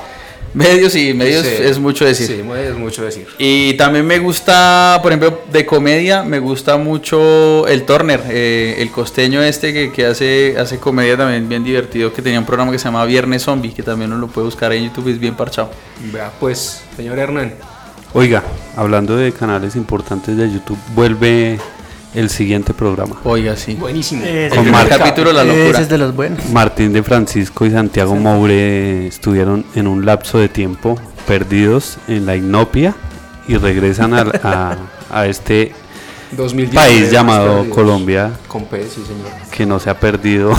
Medios 0.54 0.95
y 0.95 1.14
medios 1.14 1.45
Sí. 1.45 1.54
es 1.64 1.80
mucho 1.80 2.06
decir. 2.06 2.28
Sí, 2.28 2.34
es 2.68 2.76
mucho 2.76 3.04
decir. 3.04 3.26
Y 3.39 3.74
también 3.74 4.06
me 4.06 4.20
gusta, 4.20 4.99
por 5.01 5.12
ejemplo, 5.12 5.41
de 5.51 5.66
comedia, 5.66 6.24
me 6.24 6.39
gusta 6.39 6.78
mucho 6.78 7.68
el 7.68 7.84
Turner, 7.84 8.22
eh, 8.30 8.76
el 8.78 8.91
costeño 8.91 9.41
este 9.41 9.74
que, 9.74 9.91
que 9.91 10.06
hace, 10.06 10.56
hace 10.60 10.78
comedia 10.78 11.18
también 11.18 11.49
bien 11.49 11.64
divertido, 11.64 12.14
que 12.14 12.22
tenía 12.22 12.39
un 12.39 12.45
programa 12.45 12.72
que 12.72 12.78
se 12.78 12.86
llama 12.86 13.04
Viernes 13.06 13.43
Zombie, 13.43 13.74
que 13.74 13.82
también 13.84 14.12
uno 14.12 14.22
lo 14.22 14.28
puede 14.28 14.45
buscar 14.45 14.72
en 14.74 14.84
YouTube, 14.86 15.10
es 15.10 15.20
bien 15.20 15.36
parchado. 15.36 15.72
Vea, 16.12 16.32
pues, 16.39 16.84
señor 16.95 17.18
Hernán. 17.18 17.54
Oiga, 18.14 18.43
hablando 18.76 19.16
de 19.18 19.32
canales 19.32 19.76
importantes 19.76 20.38
de 20.38 20.51
YouTube, 20.51 20.78
vuelve 20.93 21.60
el 22.16 22.30
siguiente 22.30 22.74
programa. 22.74 23.16
Oiga, 23.24 23.55
sí. 23.55 23.74
Buenísimo. 23.76 24.24
Ese 24.24 24.47
El 24.47 24.55
Con 24.55 24.72
marca. 24.72 24.97
capítulo 24.97 25.30
de 25.30 25.34
la 25.36 25.43
locura. 25.43 25.80
es 25.80 25.89
de 25.89 25.97
los 25.97 26.16
buenos. 26.16 26.45
Martín 26.49 26.93
de 26.93 27.01
Francisco 27.03 27.66
y 27.66 27.72
Santiago 27.72 28.16
Moure 28.16 29.07
estuvieron 29.07 29.66
en 29.76 29.88
un 29.88 30.05
lapso 30.05 30.38
de 30.38 30.49
tiempo 30.49 30.97
perdidos 31.28 31.97
en 32.07 32.26
la 32.26 32.36
inopia 32.36 32.93
y 33.47 33.57
regresan 33.57 34.14
a, 34.14 34.22
a- 34.43 34.78
a 35.11 35.26
este 35.28 35.74
2019, 36.32 36.76
país 36.99 37.11
llamado 37.11 37.55
perdidos. 37.57 37.76
Colombia 37.76 38.32
Con 38.47 38.66
P, 38.66 38.84
sí, 38.84 39.03
señor. 39.05 39.28
que 39.51 39.66
no 39.66 39.80
se 39.80 39.89
ha 39.89 39.99
perdido 39.99 40.51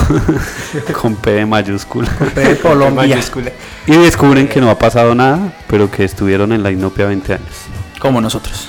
con 1.01 1.17
P 1.17 1.31
de 1.33 1.47
mayúscula. 1.47 2.09
de 2.35 2.57
Colombia. 2.59 3.09
Mayúscula. 3.17 3.51
Y 3.87 3.97
descubren 3.97 4.47
que 4.49 4.61
no 4.61 4.71
ha 4.71 4.79
pasado 4.79 5.15
nada, 5.15 5.53
pero 5.69 5.91
que 5.91 6.05
estuvieron 6.05 6.53
en 6.53 6.63
la 6.63 6.71
inopia 6.71 7.07
20 7.07 7.35
años. 7.35 7.49
Como 7.99 8.21
nosotros. 8.21 8.69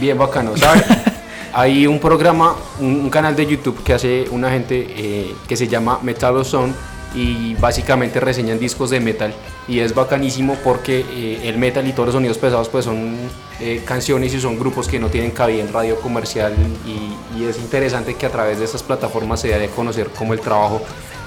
Bien 0.00 0.16
bacano, 0.18 0.56
¿sabes? 0.56 0.84
Hay 1.56 1.86
un 1.86 2.00
programa, 2.00 2.56
un, 2.80 3.00
un 3.00 3.10
canal 3.10 3.36
de 3.36 3.46
YouTube 3.46 3.80
que 3.84 3.92
hace 3.92 4.24
una 4.32 4.50
gente 4.50 4.86
eh, 4.88 5.34
que 5.46 5.56
se 5.56 5.68
llama 5.68 6.00
Metal 6.02 6.44
Zone 6.44 6.72
y 7.14 7.54
básicamente 7.54 8.18
reseñan 8.18 8.58
discos 8.58 8.90
de 8.90 8.98
metal 8.98 9.32
y 9.68 9.78
es 9.78 9.94
bacanísimo 9.94 10.56
porque 10.64 11.04
eh, 11.08 11.48
el 11.48 11.58
metal 11.58 11.86
y 11.86 11.92
todos 11.92 12.08
los 12.08 12.14
sonidos 12.14 12.38
pesados 12.38 12.68
pues 12.68 12.84
son 12.84 13.16
eh, 13.60 13.82
canciones 13.84 14.34
y 14.34 14.40
son 14.40 14.58
grupos 14.58 14.88
que 14.88 14.98
no 14.98 15.08
tienen 15.08 15.30
cabida 15.30 15.62
en 15.62 15.72
radio 15.72 15.96
comercial 16.00 16.54
y, 16.86 17.14
es 17.44 17.58
interesante 17.58 18.14
que 18.14 18.26
a 18.26 18.30
través 18.30 18.58
de 18.58 18.64
estas 18.64 18.82
plataformas 18.82 19.40
se 19.40 19.48
dé 19.48 19.64
a 19.64 19.68
conocer 19.68 20.08
como 20.08 20.32
el 20.32 20.40
trabajo 20.40 20.80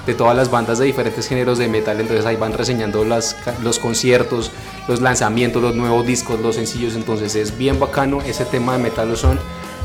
de 0.04 0.14
todas 0.14 0.34
las 0.34 0.50
bandas 0.50 0.78
de 0.78 0.86
diferentes 0.86 1.28
géneros 1.28 1.58
de 1.58 1.68
metal, 1.68 2.00
entonces 2.00 2.26
ahí 2.26 2.34
van 2.34 2.54
reseñando 2.54 3.04
las, 3.04 3.36
los 3.62 3.78
conciertos, 3.78 4.50
los 4.88 5.00
lanzamientos, 5.00 5.62
los 5.62 5.76
nuevos 5.76 6.06
discos, 6.06 6.40
los 6.40 6.56
sencillos, 6.56 6.96
entonces 6.96 7.36
es 7.36 7.56
bien 7.56 7.78
bacano 7.78 8.20
ese 8.22 8.46
tema 8.46 8.72
de 8.72 8.82
Metal. 8.82 9.08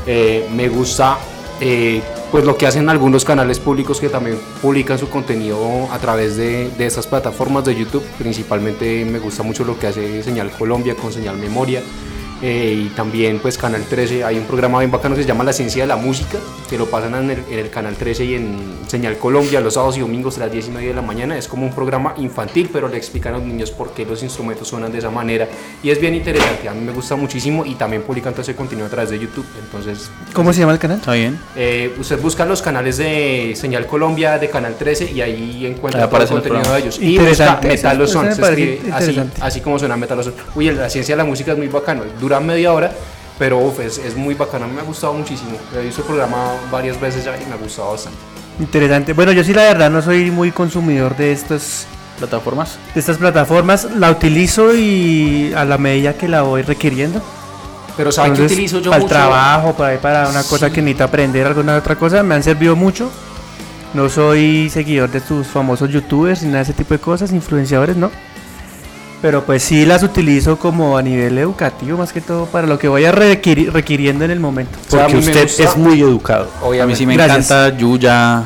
Eh, 0.06 0.48
me 0.54 0.68
gusta 0.68 1.18
eh, 1.60 2.02
pues 2.30 2.44
lo 2.44 2.56
que 2.56 2.66
hacen 2.66 2.88
algunos 2.88 3.24
canales 3.24 3.58
públicos 3.58 4.00
que 4.00 4.08
también 4.08 4.38
publican 4.60 4.98
su 4.98 5.08
contenido 5.08 5.88
a 5.92 5.98
través 5.98 6.36
de, 6.36 6.70
de 6.70 6.86
estas 6.86 7.06
plataformas 7.06 7.64
de 7.64 7.74
YouTube. 7.74 8.04
Principalmente 8.18 9.04
me 9.04 9.18
gusta 9.18 9.42
mucho 9.42 9.64
lo 9.64 9.78
que 9.78 9.86
hace 9.86 10.22
Señal 10.22 10.50
Colombia 10.50 10.94
con 10.94 11.12
Señal 11.12 11.36
Memoria. 11.36 11.82
Eh, 12.42 12.84
y 12.86 12.88
también 12.90 13.38
pues 13.38 13.56
Canal 13.56 13.82
13 13.84 14.24
hay 14.24 14.36
un 14.38 14.44
programa 14.44 14.78
bien 14.80 14.90
bacano 14.90 15.14
que 15.14 15.22
se 15.22 15.28
llama 15.28 15.44
La 15.44 15.52
Ciencia 15.52 15.82
de 15.84 15.88
la 15.88 15.96
Música 15.96 16.38
que 16.68 16.76
lo 16.76 16.86
pasan 16.86 17.14
en 17.14 17.30
el, 17.30 17.38
en 17.50 17.58
el 17.58 17.70
Canal 17.70 17.94
13 17.94 18.24
y 18.24 18.34
en 18.34 18.56
Señal 18.86 19.16
Colombia 19.18 19.60
los 19.60 19.74
sábados 19.74 19.96
y 19.96 20.00
domingos 20.00 20.36
a 20.36 20.40
las 20.40 20.52
10 20.52 20.68
y 20.68 20.70
media 20.70 20.88
de 20.88 20.94
la 20.94 21.02
mañana 21.02 21.38
es 21.38 21.48
como 21.48 21.64
un 21.66 21.72
programa 21.72 22.14
infantil 22.18 22.68
pero 22.72 22.88
le 22.88 22.96
explican 22.96 23.34
a 23.34 23.38
los 23.38 23.46
niños 23.46 23.70
por 23.70 23.92
qué 23.94 24.04
los 24.04 24.22
instrumentos 24.22 24.68
suenan 24.68 24.92
de 24.92 24.98
esa 24.98 25.10
manera 25.10 25.48
y 25.82 25.90
es 25.90 26.00
bien 26.00 26.14
interesante, 26.14 26.68
a 26.68 26.72
mí 26.74 26.80
me 26.84 26.92
gusta 26.92 27.16
muchísimo 27.16 27.64
y 27.64 27.74
también 27.74 28.02
publican 28.02 28.32
todo 28.32 28.42
ese 28.42 28.54
contenido 28.54 28.86
a 28.86 28.90
través 28.90 29.10
de 29.10 29.18
YouTube 29.18 29.46
entonces 29.62 30.10
¿Cómo 30.32 30.52
se 30.52 30.60
llama 30.60 30.72
el 30.72 30.78
canal? 30.78 30.98
Está 30.98 31.12
bien. 31.12 31.38
eh, 31.56 31.94
usted 31.98 32.20
busca 32.20 32.44
los 32.44 32.60
canales 32.62 32.96
de 32.98 33.54
Señal 33.56 33.86
Colombia, 33.86 34.38
de 34.38 34.50
Canal 34.50 34.74
13 34.76 35.12
y 35.12 35.20
ahí 35.20 35.66
encuentra 35.66 36.02
Ahí 36.04 36.08
todo 36.10 36.22
el 36.22 36.28
contenido 36.28 36.60
de 36.60 36.64
programas. 36.64 36.82
ellos. 36.82 36.98
Y 37.00 37.18
busca 37.18 37.22
Interesante, 37.22 37.68
eso- 37.74 37.88
Metal 37.88 38.02
eso 38.02 38.10
Ozone, 38.10 38.28
me 38.30 38.34
se 38.34 38.40
parece 38.40 38.72
escribe 38.74 38.92
así, 38.94 39.20
así 39.40 39.60
como 39.60 39.78
suena 39.78 39.96
Metal 39.96 40.18
Ozone. 40.18 40.36
Uy, 40.54 40.70
la 40.72 40.88
ciencia 40.90 41.14
de 41.14 41.18
la 41.18 41.24
música 41.24 41.52
es 41.52 41.58
muy 41.58 41.68
bacano, 41.68 42.02
dura 42.24 42.40
media 42.40 42.72
hora, 42.72 42.92
pero 43.38 43.58
uf, 43.58 43.80
es, 43.80 43.98
es 43.98 44.16
muy 44.16 44.34
bacano, 44.34 44.64
a 44.64 44.68
mí 44.68 44.74
me 44.74 44.80
ha 44.80 44.84
gustado 44.84 45.12
muchísimo. 45.14 45.58
He 45.76 45.82
visto 45.82 46.00
el 46.00 46.06
programa 46.06 46.54
varias 46.70 47.00
veces 47.00 47.24
ya 47.24 47.36
y 47.36 47.44
me 47.46 47.54
ha 47.54 47.56
gustado 47.56 47.92
bastante. 47.92 48.18
Interesante. 48.58 49.12
Bueno, 49.12 49.32
yo 49.32 49.42
sí 49.44 49.52
la 49.52 49.62
verdad 49.64 49.90
no 49.90 50.00
soy 50.00 50.30
muy 50.30 50.50
consumidor 50.52 51.16
de 51.16 51.32
estos 51.32 51.86
Plataformas. 52.18 52.78
de 52.94 53.00
estas 53.00 53.18
plataformas. 53.18 53.88
La 53.96 54.10
utilizo 54.10 54.74
y 54.74 55.52
a 55.56 55.64
la 55.64 55.78
medida 55.78 56.14
que 56.14 56.28
la 56.28 56.42
voy 56.42 56.62
requiriendo. 56.62 57.20
Pero 57.96 58.10
¿sabe 58.12 58.28
qué 58.28 58.34
Entonces, 58.34 58.56
utilizo 58.56 58.80
yo 58.80 58.90
para 58.90 59.02
el 59.02 59.08
trabajo, 59.08 59.72
para, 59.74 59.98
para 59.98 60.28
una 60.28 60.42
cosa 60.44 60.70
que 60.70 60.80
necesito 60.80 61.04
aprender, 61.04 61.46
alguna 61.46 61.76
otra 61.76 61.96
cosa, 61.96 62.22
me 62.22 62.34
han 62.34 62.42
servido 62.42 62.74
mucho. 62.76 63.10
No 63.94 64.08
soy 64.08 64.68
seguidor 64.70 65.10
de 65.10 65.20
tus 65.20 65.46
famosos 65.46 65.88
youtubers 65.90 66.42
ni 66.42 66.48
nada 66.48 66.58
de 66.58 66.64
ese 66.64 66.72
tipo 66.72 66.94
de 66.94 67.00
cosas, 67.00 67.30
influenciadores, 67.32 67.96
¿no? 67.96 68.10
Pero 69.24 69.42
pues 69.42 69.62
sí 69.62 69.86
las 69.86 70.02
utilizo 70.02 70.58
como 70.58 70.98
a 70.98 71.02
nivel 71.02 71.38
educativo, 71.38 71.96
más 71.96 72.12
que 72.12 72.20
todo 72.20 72.44
para 72.44 72.66
lo 72.66 72.78
que 72.78 72.88
voy 72.88 73.06
a 73.06 73.10
requiri- 73.10 73.70
requiriendo 73.72 74.22
en 74.26 74.30
el 74.30 74.38
momento. 74.38 74.78
O 74.86 74.90
sea, 74.90 75.00
a 75.00 75.02
Porque 75.04 75.16
usted 75.20 75.44
es 75.64 75.76
muy 75.78 75.98
educado. 76.02 76.42
A 76.42 76.60
mí 76.60 76.68
Obviamente. 76.68 76.98
sí 76.98 77.06
me 77.06 77.14
Gracias. 77.14 77.50
encanta 77.50 77.74
Yuya. 77.78 78.42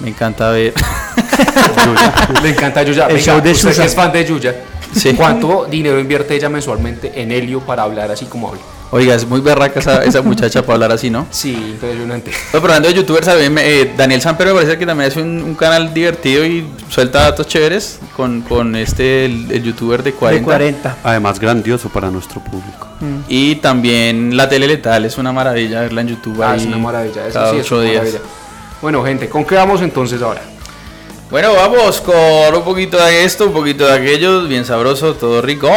Me 0.00 0.08
encanta 0.08 0.50
ver. 0.50 0.74
Me 2.42 2.48
encanta 2.48 2.82
Yuya. 2.82 3.06
El 3.06 3.14
Venga, 3.18 3.24
show 3.24 3.40
de 3.40 3.52
usted 3.52 3.76
que 3.76 3.84
es 3.84 3.94
fan 3.94 4.10
de 4.10 4.24
Yuya. 4.24 4.54
Sí. 4.96 5.14
¿Cuánto 5.14 5.66
dinero 5.70 6.00
invierte 6.00 6.34
ella 6.34 6.48
mensualmente 6.48 7.12
en 7.22 7.30
Helio 7.30 7.60
para 7.60 7.84
hablar 7.84 8.10
así 8.10 8.26
como 8.26 8.48
habla? 8.48 8.60
Oiga, 8.92 9.14
es 9.14 9.24
muy 9.24 9.40
berraca 9.40 9.78
esa, 9.78 10.02
esa 10.02 10.20
muchacha 10.20 10.62
para 10.62 10.74
hablar 10.74 10.92
así, 10.92 11.10
¿no? 11.10 11.24
Sí, 11.30 11.52
impresionante. 11.52 12.32
No, 12.52 12.60
pero 12.60 12.64
hablando 12.74 12.88
de 12.88 12.94
youtubers, 12.94 13.28
eh, 13.28 13.92
Daniel 13.96 14.20
Samper 14.20 14.48
me 14.48 14.54
parece 14.54 14.76
que 14.78 14.84
también 14.84 15.10
hace 15.10 15.22
un, 15.22 15.42
un 15.42 15.54
canal 15.54 15.94
divertido 15.94 16.44
y 16.44 16.66
suelta 16.88 17.20
datos 17.20 17.46
chéveres 17.46 18.00
con, 18.16 18.40
con 18.42 18.74
este, 18.74 19.26
el, 19.26 19.46
el 19.52 19.62
youtuber 19.62 20.02
de 20.02 20.12
40. 20.12 20.40
De 20.40 20.44
40. 20.44 20.96
Además, 21.04 21.38
grandioso 21.38 21.88
para 21.88 22.10
nuestro 22.10 22.40
público. 22.42 22.88
Y 23.28 23.54
también 23.56 24.36
la 24.36 24.48
tele 24.48 24.66
letal, 24.66 25.04
es 25.04 25.16
una 25.18 25.32
maravilla 25.32 25.80
verla 25.82 26.00
en 26.00 26.08
YouTube. 26.08 26.42
Ah, 26.42 26.52
ahí 26.52 26.60
es 26.60 26.66
una 26.66 26.78
maravilla, 26.78 27.26
eso 27.28 27.32
cada 27.38 27.52
sí 27.52 27.58
es 27.58 27.70
una 27.70 27.82
días. 27.82 27.94
maravilla. 27.98 28.20
Bueno, 28.82 29.04
gente, 29.04 29.28
¿con 29.28 29.44
qué 29.44 29.54
vamos 29.54 29.82
entonces 29.82 30.20
ahora? 30.20 30.42
Bueno, 31.30 31.54
vamos 31.54 32.00
con 32.00 32.54
un 32.56 32.64
poquito 32.64 33.02
de 33.02 33.24
esto, 33.24 33.46
un 33.46 33.52
poquito 33.52 33.86
de 33.86 33.92
aquello, 33.92 34.42
bien 34.48 34.64
sabroso, 34.64 35.14
todo 35.14 35.40
rico. 35.40 35.70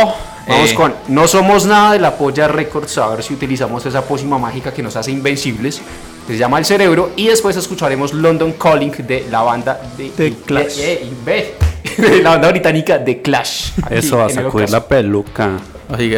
Vamos 0.47 0.71
Eh, 0.71 0.75
con 0.75 0.93
No 1.07 1.27
somos 1.27 1.65
nada 1.65 1.93
de 1.93 1.99
la 1.99 2.15
polla 2.17 2.47
Records, 2.47 2.97
a 2.97 3.07
ver 3.09 3.23
si 3.23 3.33
utilizamos 3.33 3.85
esa 3.85 4.01
pócima 4.03 4.37
mágica 4.37 4.73
que 4.73 4.83
nos 4.83 4.95
hace 4.95 5.11
invencibles, 5.11 5.81
que 6.27 6.33
se 6.33 6.39
llama 6.39 6.57
El 6.59 6.65
Cerebro, 6.65 7.11
y 7.15 7.27
después 7.27 7.55
escucharemos 7.55 8.13
London 8.13 8.53
Calling 8.53 8.91
de 9.07 9.25
la 9.31 9.41
banda 9.41 9.79
de, 9.97 10.09
The 10.09 10.33
Clash. 10.45 10.75
de- 10.77 10.93
eh, 11.27 11.55
de 11.97 12.21
la 12.23 12.31
banda 12.31 12.49
británica 12.49 13.03
The 13.03 13.21
Clash. 13.21 13.71
Eso 13.89 14.17
va 14.17 14.25
a 14.25 14.29
sacudir 14.29 14.69
la 14.69 14.85
peluca. 14.85 15.51
Así 15.89 16.09
que 16.09 16.17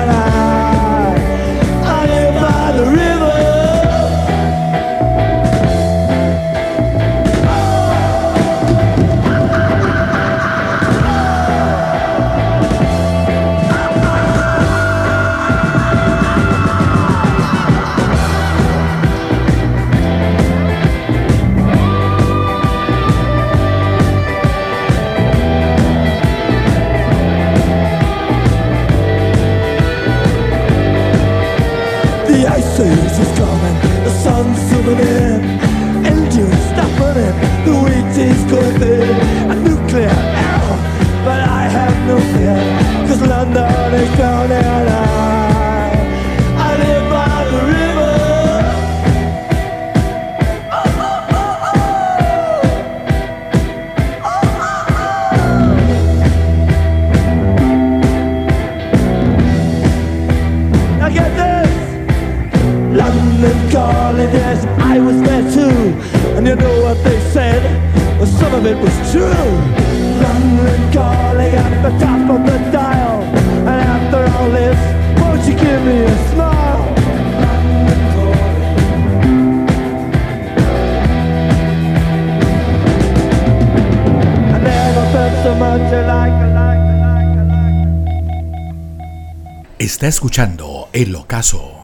Está 90.01 90.07
escuchando 90.07 90.89
El 90.93 91.15
Ocaso. 91.15 91.83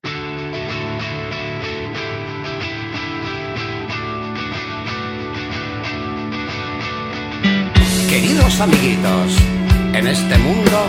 Queridos 8.10 8.60
amiguitos, 8.60 9.38
en 9.94 10.08
este 10.08 10.36
mundo 10.40 10.88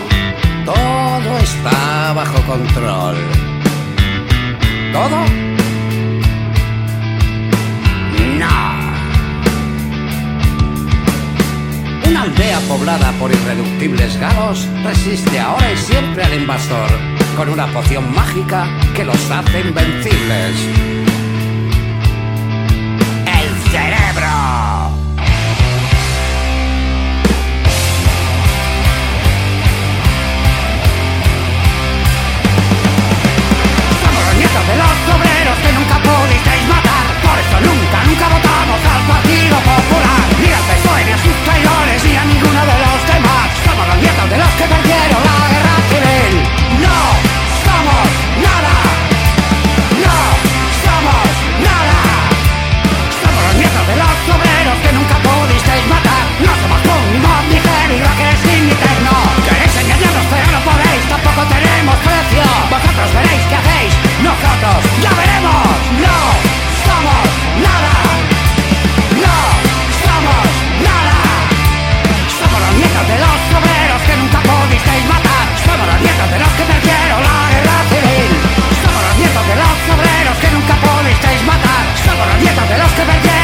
todo 0.65 1.37
está 1.37 2.13
bajo 2.13 2.41
control. 2.47 3.15
¿Todo? 4.91 5.19
No. 8.39 8.57
Una 12.09 12.21
aldea 12.23 12.59
poblada 12.61 13.11
por 13.19 13.31
irreductibles 13.31 14.19
galos 14.19 14.67
resiste 14.83 15.39
ahora 15.39 15.71
y 15.71 15.77
siempre 15.77 16.23
al 16.23 16.33
invasor 16.33 17.18
con 17.35 17.49
una 17.49 17.67
poción 17.67 18.13
mágica 18.13 18.67
que 18.95 19.03
los 19.03 19.31
hace 19.31 19.61
invencibles. 19.61 20.55
¡El 23.25 23.71
cerebro! 23.71 24.29
Somos 34.01 34.25
los 34.25 34.35
nietos 34.35 34.67
de 34.67 34.75
los 34.77 35.15
obreros 35.15 35.57
que 35.63 35.71
nunca 35.73 35.95
pudisteis 36.03 36.67
matar. 36.67 37.05
Por 37.23 37.37
eso 37.39 37.57
nunca, 37.61 38.03
nunca 38.05 38.27
votamos 38.27 38.79
al 38.93 39.01
Partido 39.07 39.55
Popular. 39.57 40.23
Ni 40.41 40.51
al 40.51 40.63
PSOE, 40.63 41.05
ni 41.05 41.11
a 41.11 41.17
sus 41.17 41.35
traidores, 41.45 42.03
ni 42.03 42.15
a 42.15 42.25
ninguno 42.25 42.59
de 42.65 42.79
los 42.79 42.88
Vosotros 62.99 63.23
veréis 63.23 63.45
qué 63.47 63.55
hacéis, 63.55 63.93
nosotros 64.27 64.83
ya 64.99 65.11
veremos. 65.15 65.71
No 66.03 66.19
somos 66.83 67.27
nada. 67.63 67.95
No 69.23 69.35
somos 70.03 70.47
nada. 70.83 71.15
Somos 72.27 72.59
los 72.59 72.73
nietos 72.75 73.05
de 73.07 73.17
los 73.23 73.39
obreros 73.55 74.01
que 74.03 74.15
nunca 74.19 74.39
pudisteis 74.43 75.05
matar. 75.07 75.45
Somos 75.63 75.87
los 75.87 75.99
nietos 76.03 76.27
de 76.27 76.39
los 76.43 76.51
que 76.59 76.63
perdieron 76.67 77.19
la 77.23 77.39
guerra 77.55 77.77
civil. 77.87 78.31
Somos 78.83 79.01
los 79.07 79.15
nietos 79.15 79.43
de 79.47 79.55
los 79.63 79.77
obreros 79.95 80.35
que 80.43 80.49
nunca 80.51 80.75
pudisteis 80.83 81.41
matar. 81.47 81.83
Somos 82.03 82.25
los 82.27 82.39
nietos 82.43 82.67
de 82.67 82.77
los 82.83 82.91
que 82.91 83.03
perdieron 83.07 83.38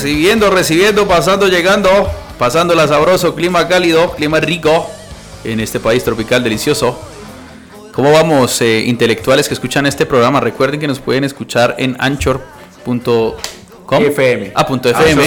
recibiendo, 0.00 0.50
recibiendo, 0.50 1.06
pasando, 1.06 1.46
llegando, 1.46 2.10
pasando 2.38 2.74
la 2.74 2.88
sabroso, 2.88 3.34
clima 3.34 3.68
cálido, 3.68 4.12
clima 4.12 4.40
rico 4.40 4.90
en 5.44 5.60
este 5.60 5.78
país 5.78 6.02
tropical 6.02 6.42
delicioso. 6.42 6.98
¿Cómo 7.92 8.10
vamos, 8.10 8.62
eh, 8.62 8.84
intelectuales 8.86 9.46
que 9.46 9.52
escuchan 9.52 9.84
este 9.84 10.06
programa? 10.06 10.40
Recuerden 10.40 10.80
que 10.80 10.88
nos 10.88 11.00
pueden 11.00 11.24
escuchar 11.24 11.74
en 11.76 11.96
anchor.com. 11.98 13.34
FM. 13.90 14.52
Ah, 14.54 14.66
punto 14.66 14.88
FM. 14.88 15.22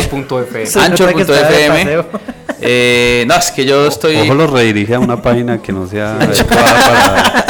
Anchor.fm. 0.75 2.03
Eh, 2.65 3.25
no, 3.27 3.35
es 3.35 3.51
que 3.51 3.65
yo 3.65 3.87
estoy. 3.87 4.15
Ojo 4.15 4.35
los 4.35 4.49
redirige 4.49 4.95
a 4.95 4.99
una 4.99 5.21
página 5.21 5.61
que 5.61 5.73
no 5.73 5.85
sea 5.85 6.15
adecuada 6.15 7.43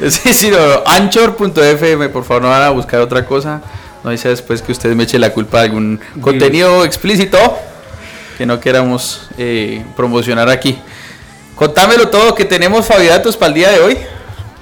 para... 0.00 0.08
Sí, 0.08 0.32
sí, 0.32 0.50
no, 0.50 0.56
anchor.fm, 0.86 2.08
por 2.08 2.24
favor, 2.24 2.44
no 2.44 2.48
van 2.48 2.62
a 2.62 2.70
buscar 2.70 3.00
otra 3.00 3.26
cosa. 3.26 3.60
No 4.04 4.10
dice 4.10 4.28
después 4.28 4.62
que 4.62 4.72
ustedes 4.72 4.96
me 4.96 5.04
echen 5.04 5.20
la 5.20 5.30
culpa 5.32 5.58
de 5.58 5.64
algún 5.66 6.00
contenido 6.20 6.84
explícito 6.84 7.38
que 8.38 8.46
no 8.46 8.58
queramos 8.58 9.28
eh, 9.36 9.84
promocionar 9.96 10.48
aquí. 10.48 10.78
Contámelo 11.54 12.08
todo 12.08 12.34
que 12.34 12.46
tenemos 12.46 12.86
Fabidatos 12.86 13.36
para 13.36 13.48
el 13.48 13.54
día 13.54 13.70
de 13.70 13.80
hoy. 13.80 13.98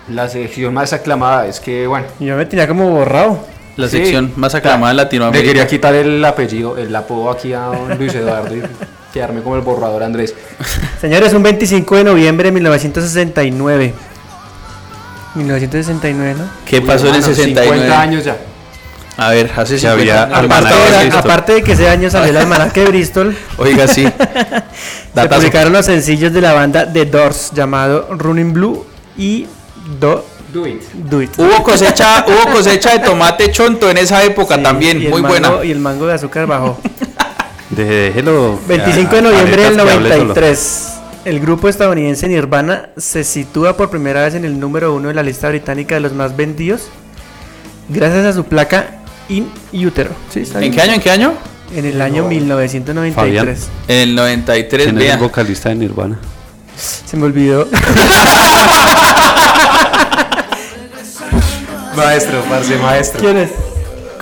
La 0.08 0.28
sección 0.28 0.74
más 0.74 0.92
aclamada 0.92 1.46
es 1.46 1.60
que, 1.60 1.86
bueno, 1.86 2.06
Yo 2.18 2.34
me 2.36 2.46
tenía 2.46 2.66
como 2.66 2.90
borrado. 2.90 3.38
La 3.76 3.86
Sí. 3.88 3.98
sección 3.98 4.32
más 4.34 4.56
aclamada 4.56 4.90
en 4.90 4.96
le 4.96 5.02
Latinoamérica. 5.04 5.46
quería 5.46 5.66
quitar 5.68 5.94
el 5.94 6.24
apellido, 6.24 6.76
el 6.76 6.94
apodo 6.96 7.30
aquí 7.30 7.52
a 7.52 7.66
don 7.66 7.96
Luis 7.96 8.12
Eduardo 8.14 8.56
y 8.56 8.62
quedarme 9.14 9.40
como 9.42 9.54
el 9.54 9.60
borrador 9.62 10.02
Andrés. 10.02 10.34
Señores, 11.00 11.32
un 11.32 11.44
25 11.44 11.94
de 11.96 12.02
noviembre 12.04 12.48
de 12.48 12.52
1969. 12.52 13.94
1969, 15.36 16.34
¿no? 16.36 16.44
¿Qué 16.66 16.80
pasó 16.80 17.06
en 17.08 17.14
el 17.14 17.20
Hermano, 17.20 17.34
69? 17.36 17.76
50 17.76 18.00
años 18.00 18.24
ya. 18.24 18.36
A 19.18 19.30
ver, 19.30 19.50
hace 19.56 19.78
50 19.78 19.92
había 19.92 20.22
Aparte 20.22 20.74
de, 20.74 21.10
aparte 21.18 21.52
de 21.54 21.62
que 21.64 21.72
ese 21.72 21.88
año 21.88 22.08
salió 22.08 22.30
el 22.30 22.36
almanaque 22.44 22.80
de 22.82 22.86
Bristol, 22.86 23.36
Oiga, 23.58 23.88
sí. 23.88 24.04
se 25.14 25.28
publicaron 25.28 25.72
los 25.72 25.86
sencillos 25.86 26.32
de 26.32 26.40
la 26.40 26.52
banda 26.52 26.90
The 26.90 27.04
Doors 27.06 27.50
llamado 27.52 28.06
Running 28.16 28.52
Blue 28.52 28.86
y 29.16 29.46
Do, 29.98 30.24
Do 30.52 30.66
it. 30.68 30.82
Do 30.94 31.20
It. 31.20 31.30
Hubo 31.36 31.62
cosecha, 31.64 32.24
hubo 32.28 32.52
cosecha 32.52 32.92
de 32.92 33.00
tomate 33.00 33.50
chonto 33.50 33.90
en 33.90 33.98
esa 33.98 34.22
época 34.22 34.56
Sí, 34.56 34.62
también, 34.62 34.98
muy 35.10 35.20
mango- 35.20 35.28
buena. 35.28 35.64
Y 35.64 35.72
el 35.72 35.80
mango 35.80 36.06
de 36.06 36.14
azúcar 36.14 36.46
bajó. 36.46 36.78
Deje- 37.70 38.12
déjelo. 38.14 38.58
25 38.68 39.10
de 39.12 39.18
a- 39.18 39.22
noviembre 39.22 39.62
del 39.62 39.80
aletas 39.80 39.84
que 39.84 39.90
hable 39.92 40.08
solo. 40.10 40.24
93. 40.34 40.88
El 41.24 41.40
grupo 41.40 41.68
estadounidense 41.68 42.28
Nirvana 42.28 42.90
se 42.96 43.24
sitúa 43.24 43.76
por 43.76 43.90
primera 43.90 44.22
vez 44.22 44.34
en 44.36 44.44
el 44.44 44.58
número 44.60 44.94
uno 44.94 45.08
de 45.08 45.14
la 45.14 45.22
lista 45.24 45.48
británica 45.48 45.96
de 45.96 46.00
los 46.02 46.12
más 46.12 46.36
vendidos 46.36 46.88
gracias 47.90 48.24
a 48.24 48.32
su 48.32 48.44
placa 48.44 48.97
In 49.28 49.50
Utero. 49.72 50.10
¿Sí? 50.32 50.40
¿Está 50.40 50.54
¿En 50.58 50.60
bien? 50.62 50.72
qué 50.74 50.80
año? 50.82 50.92
¿En 50.94 51.00
qué 51.00 51.10
año? 51.10 51.34
En 51.74 51.84
el 51.84 52.00
año 52.00 52.24
1993. 52.26 53.68
En 53.88 53.96
el 53.96 54.14
93, 54.14 54.86
¿Quién 54.86 55.00
es 55.02 55.12
el 55.12 55.18
vocalista 55.18 55.68
de 55.68 55.74
Nirvana? 55.74 56.18
Se 56.76 57.16
me 57.16 57.24
olvidó. 57.26 57.66
Maestro, 61.96 62.40
parce, 62.48 62.76
maestro. 62.76 63.20
¿Quién 63.20 63.38
es? 63.38 63.50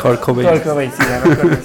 Kurt 0.01 0.21
Cobain. 0.21 0.49
Kurt 0.49 0.63
Cobain, 0.65 0.91
sí, 0.91 1.03
ya 1.07 1.21
me 1.25 1.33
acuerdo. 1.35 1.57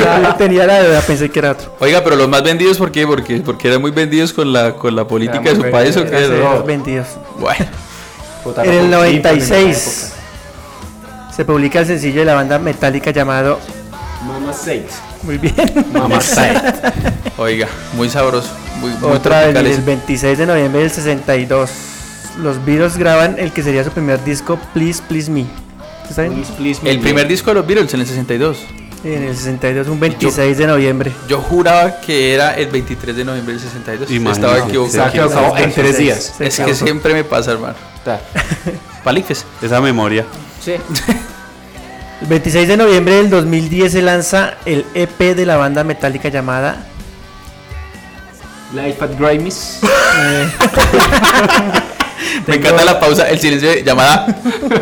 Esa- 0.00 0.36
tenía 0.38 0.66
la 0.66 0.82
duda, 0.82 1.00
pensé 1.00 1.30
que 1.30 1.38
era 1.38 1.52
otro. 1.52 1.74
Oiga, 1.80 2.02
pero 2.04 2.16
los 2.16 2.28
más 2.28 2.42
vendidos, 2.42 2.76
¿por 2.78 2.90
qué? 2.92 3.06
Porque, 3.06 3.40
porque 3.40 3.68
eran 3.68 3.80
muy 3.80 3.90
vendidos 3.90 4.32
con 4.32 4.52
la, 4.52 4.74
con 4.74 4.94
la 4.94 5.06
política 5.06 5.40
de 5.40 5.56
su 5.56 5.70
país 5.70 5.96
o 5.96 6.04
qué. 6.04 6.28
Los 6.28 6.66
vendidos. 6.66 7.06
Bueno, 7.38 7.66
En 8.62 8.72
el 8.72 8.90
Rafa, 8.92 9.06
sí, 9.06 9.20
también 9.20 9.34
en 9.34 9.40
esa 9.40 9.54
96 9.54 10.12
se 11.34 11.44
publica 11.44 11.80
el 11.80 11.86
sencillo 11.86 12.20
de 12.20 12.24
la 12.26 12.34
banda 12.34 12.58
metálica 12.58 13.10
llamado. 13.10 13.58
Mama 14.26 14.52
Saint. 14.52 14.86
Muy 15.22 15.38
bien. 15.38 15.54
Mama 15.92 16.20
Saint. 16.20 16.58
oiga, 17.36 17.68
muy 17.94 18.08
sabroso. 18.08 18.50
Muy, 18.80 18.90
muy 18.92 19.10
Otra 19.12 19.46
vez, 19.46 19.56
el 19.56 19.66
ese. 19.66 19.80
26 19.82 20.38
de 20.38 20.46
noviembre 20.46 20.80
del 20.82 20.90
62. 20.90 21.70
Los 22.40 22.64
Beatles 22.64 22.96
graban 22.96 23.36
el 23.38 23.52
que 23.52 23.62
sería 23.62 23.84
su 23.84 23.90
primer 23.90 24.22
disco, 24.24 24.58
Please 24.72 25.02
Please 25.08 25.30
Me. 25.30 25.46
¿Está 26.08 26.22
bien? 26.22 26.34
Please, 26.34 26.52
please, 26.54 26.82
me. 26.82 26.90
El 26.90 27.00
primer 27.00 27.28
disco 27.28 27.50
de 27.50 27.54
los 27.54 27.66
Beatles 27.66 27.94
en 27.94 28.00
el 28.00 28.06
62. 28.06 28.58
En 29.04 29.22
el 29.24 29.36
62, 29.36 29.86
un 29.88 30.00
26 30.00 30.56
de 30.56 30.66
noviembre. 30.66 31.12
Yo 31.28 31.38
juraba 31.38 32.00
que 32.00 32.32
era 32.34 32.54
el 32.56 32.68
23 32.68 33.14
de 33.14 33.24
noviembre 33.24 33.52
del 33.54 33.62
62. 33.62 34.10
Imagínate. 34.10 34.54
Estaba 34.54 34.68
equivocado. 34.68 35.12
Quedado 35.12 35.56
en 35.58 35.72
tres 35.72 35.98
días. 35.98 36.32
Se 36.38 36.46
Es 36.46 36.58
que 36.58 36.74
siempre 36.74 37.12
me 37.12 37.22
pasa, 37.22 37.52
hermano. 37.52 37.74
Ta. 38.02 38.20
Palicfes. 39.04 39.44
Esa 39.60 39.80
memoria. 39.82 40.24
Sí. 40.62 40.72
El 42.22 42.26
26 42.28 42.66
de 42.68 42.76
noviembre 42.78 43.16
del 43.16 43.28
2010 43.28 43.92
se 43.92 44.00
lanza 44.00 44.54
el 44.64 44.86
EP 44.94 45.18
de 45.36 45.44
la 45.44 45.56
banda 45.56 45.84
metálica 45.84 46.30
llamada 46.30 46.86
Life 48.72 49.04
at 49.04 49.10
Grimes. 49.18 49.80
Me 52.46 52.54
encanta 52.56 52.84
la 52.84 52.98
pausa, 52.98 53.28
el 53.28 53.38
silencio 53.38 53.68
de 53.68 53.82
llamada. 53.82 54.26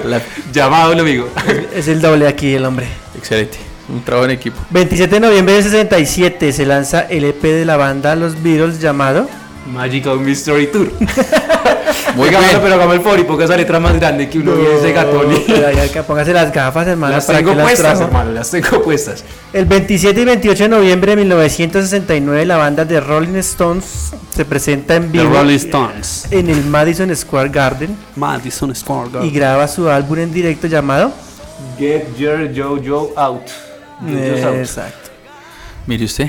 La- 0.05 0.23
Llamado, 0.53 0.95
lo 0.95 1.01
amigo. 1.03 1.29
Es 1.75 1.89
el 1.89 2.01
doble 2.01 2.29
aquí 2.29 2.55
el 2.55 2.65
hombre. 2.65 2.87
Excelente. 3.17 3.59
Un 3.93 4.03
trabajo 4.03 4.25
en 4.27 4.31
equipo. 4.33 4.59
27 4.71 5.15
de 5.17 5.21
noviembre 5.21 5.55
de 5.55 5.63
67 5.63 6.53
se 6.53 6.67
lanza 6.67 7.03
el 7.03 7.25
EP 7.25 7.43
de 7.43 7.65
la 7.65 7.77
banda 7.77 8.17
Los 8.17 8.43
Beatles 8.43 8.81
llamado 8.81 9.29
Magical 9.73 10.19
Mystery 10.19 10.67
Tour. 10.69 10.91
Muy 12.17 12.29
Oiga, 12.29 12.41
pero 12.63 12.75
hagamos 12.75 12.97
el 12.97 13.01
favor 13.03 13.21
y 13.21 13.25
ponga 13.25 13.45
esa 13.45 13.57
letra 13.57 13.79
más 13.79 13.95
grande 13.95 14.29
que 14.29 14.39
uno 14.39 14.57
ve 14.57 14.77
ese 14.79 14.93
gatón. 14.93 15.33
y- 15.33 15.99
póngase 16.07 16.33
las 16.33 16.53
gafas, 16.53 16.87
hermano. 16.87 17.15
Las 17.15 17.27
tengo 17.27 17.55
las 17.55 17.65
puestas, 17.67 18.01
hermano, 18.01 18.33
las 18.33 18.51
tengo 18.51 18.83
puestas. 18.83 19.25
El 19.53 19.67
27 19.67 20.21
y 20.21 20.25
28 20.25 20.63
de 20.65 20.69
noviembre 20.69 21.13
de 21.13 21.17
1969 21.17 22.45
la 22.47 22.57
banda 22.57 22.85
de 22.85 23.01
Rolling 23.01 23.37
Stones 23.37 24.13
se 24.35 24.45
presenta 24.45 24.97
en 24.97 25.13
The 25.13 25.19
vivo 25.19 25.35
Rolling 25.35 25.57
Stones. 25.57 26.27
en 26.31 26.49
el 26.51 26.65
Madison 26.65 27.15
Square 27.15 27.51
Garden 27.51 27.97
Madison 28.17 28.75
Square 28.75 29.09
y 29.09 29.13
Garden. 29.13 29.33
graba 29.35 29.69
su 29.69 29.89
álbum 29.89 30.19
en 30.19 30.33
directo 30.33 30.67
llamado 30.67 31.13
Get 31.79 32.17
your 32.17 32.51
Jojo 32.55 33.13
out. 33.17 33.43
Exacto. 34.09 35.11
Mire 35.87 36.05
usted. 36.05 36.29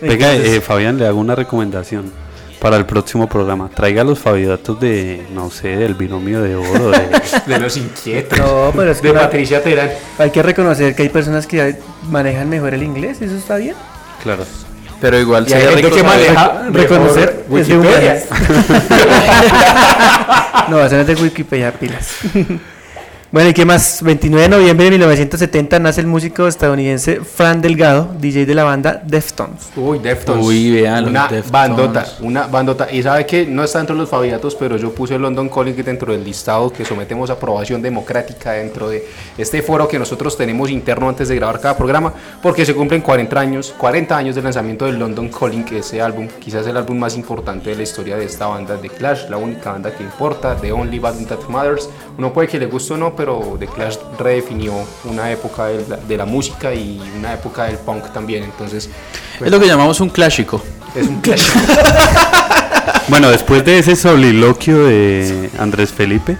Venga, 0.00 0.34
eh, 0.34 0.60
Fabián, 0.60 0.98
le 0.98 1.06
hago 1.06 1.18
una 1.18 1.34
recomendación 1.34 2.12
para 2.60 2.76
el 2.76 2.86
próximo 2.86 3.28
programa. 3.28 3.68
Traiga 3.68 4.04
los 4.04 4.18
favidatos 4.18 4.78
de, 4.80 5.26
no 5.32 5.50
sé, 5.50 5.76
del 5.76 5.94
binomio 5.94 6.42
de 6.42 6.56
oro. 6.56 6.90
de- 6.90 7.08
De 7.46 7.58
los 7.60 7.76
inquietos. 7.76 8.38
No, 8.38 8.72
pero 8.74 8.90
es 8.92 9.00
que 9.00 9.08
de 9.08 9.14
Patricia 9.14 9.62
Terán. 9.62 9.90
hay 10.18 10.30
que 10.30 10.42
reconocer 10.42 10.94
que 10.94 11.02
hay 11.02 11.08
personas 11.10 11.46
que 11.46 11.76
manejan 12.08 12.48
mejor 12.48 12.74
el 12.74 12.82
inglés, 12.82 13.20
eso 13.22 13.36
está 13.36 13.56
bien. 13.56 13.74
claro. 14.22 14.44
Pero 15.00 15.18
igual 15.20 15.44
Y 15.46 15.52
hay 15.52 15.66
gente 15.74 15.90
que 15.90 16.02
maneja 16.02 16.62
reconocer 16.70 17.44
mejor 17.48 17.60
es 17.60 17.68
de 17.68 17.76
Wikipedia. 17.78 18.22
No, 20.70 20.82
eso 20.82 20.94
no 20.94 21.00
es 21.02 21.06
de 21.06 21.14
Wikipedia, 21.16 21.72
pilas. 21.72 22.08
Bueno, 23.34 23.50
¿y 23.50 23.52
qué 23.52 23.64
más? 23.64 24.00
29 24.00 24.44
de 24.44 24.48
noviembre 24.48 24.84
de 24.84 24.90
1970 24.92 25.80
nace 25.80 26.00
el 26.00 26.06
músico 26.06 26.46
estadounidense 26.46 27.16
Fran 27.16 27.60
Delgado, 27.60 28.08
DJ 28.20 28.46
de 28.46 28.54
la 28.54 28.62
banda 28.62 29.02
Deftones. 29.04 29.70
Uy, 29.74 29.98
Deftones. 29.98 30.46
Uy, 30.46 30.70
vean, 30.70 31.02
los 31.02 31.10
Una 31.10 31.22
Deftones. 31.22 31.50
bandota, 31.50 32.06
una 32.20 32.46
bandota. 32.46 32.92
Y 32.92 33.02
sabe 33.02 33.26
que 33.26 33.44
no 33.44 33.64
está 33.64 33.78
dentro 33.78 33.96
de 33.96 34.02
los 34.02 34.08
faviatos, 34.08 34.54
pero 34.54 34.76
yo 34.76 34.94
puse 34.94 35.18
London 35.18 35.48
Calling 35.48 35.74
dentro 35.74 36.12
del 36.12 36.22
listado 36.22 36.72
que 36.72 36.84
sometemos 36.84 37.28
a 37.28 37.32
aprobación 37.32 37.82
democrática 37.82 38.52
dentro 38.52 38.88
de 38.88 39.04
este 39.36 39.62
foro 39.62 39.88
que 39.88 39.98
nosotros 39.98 40.36
tenemos 40.36 40.70
interno 40.70 41.08
antes 41.08 41.26
de 41.26 41.34
grabar 41.34 41.58
cada 41.58 41.76
programa, 41.76 42.12
porque 42.40 42.64
se 42.64 42.72
cumplen 42.72 43.00
40 43.00 43.40
años, 43.40 43.74
40 43.76 44.16
años 44.16 44.36
del 44.36 44.44
lanzamiento 44.44 44.86
del 44.86 45.00
London 45.00 45.28
Calling, 45.28 45.64
que 45.64 45.78
ese 45.78 46.00
álbum, 46.00 46.28
quizás 46.38 46.68
el 46.68 46.76
álbum 46.76 46.96
más 46.98 47.16
importante 47.16 47.70
de 47.70 47.74
la 47.74 47.82
historia 47.82 48.16
de 48.16 48.26
esta 48.26 48.46
banda, 48.46 48.80
The 48.80 48.90
Clash, 48.90 49.28
la 49.28 49.38
única 49.38 49.72
banda 49.72 49.92
que 49.92 50.04
importa, 50.04 50.54
The 50.54 50.70
Only 50.70 51.00
Band 51.00 51.26
That 51.26 51.48
Matters. 51.48 51.90
Uno 52.16 52.32
puede 52.32 52.46
que 52.46 52.60
le 52.60 52.66
guste 52.66 52.94
o 52.94 52.96
no, 52.96 53.16
pero 53.16 53.23
The 53.58 53.66
Clash 53.66 53.96
redefinió 54.18 54.74
una 55.04 55.30
época 55.32 55.66
de 55.66 55.84
la, 55.88 55.96
de 55.96 56.16
la 56.16 56.24
música 56.24 56.74
y 56.74 57.00
una 57.18 57.32
época 57.34 57.64
del 57.64 57.76
punk 57.78 58.12
también. 58.12 58.44
Entonces, 58.44 58.88
pues, 59.38 59.48
Es 59.48 59.52
lo 59.52 59.58
que 59.60 59.66
llamamos 59.66 60.00
un 60.00 60.10
clásico. 60.10 60.62
es 60.94 61.06
un 61.08 61.20
Clash. 61.20 61.48
Bueno, 63.08 63.30
después 63.30 63.62
de 63.66 63.78
ese 63.78 63.96
soliloquio 63.96 64.86
de 64.86 65.50
Andrés 65.58 65.92
Felipe, 65.92 66.38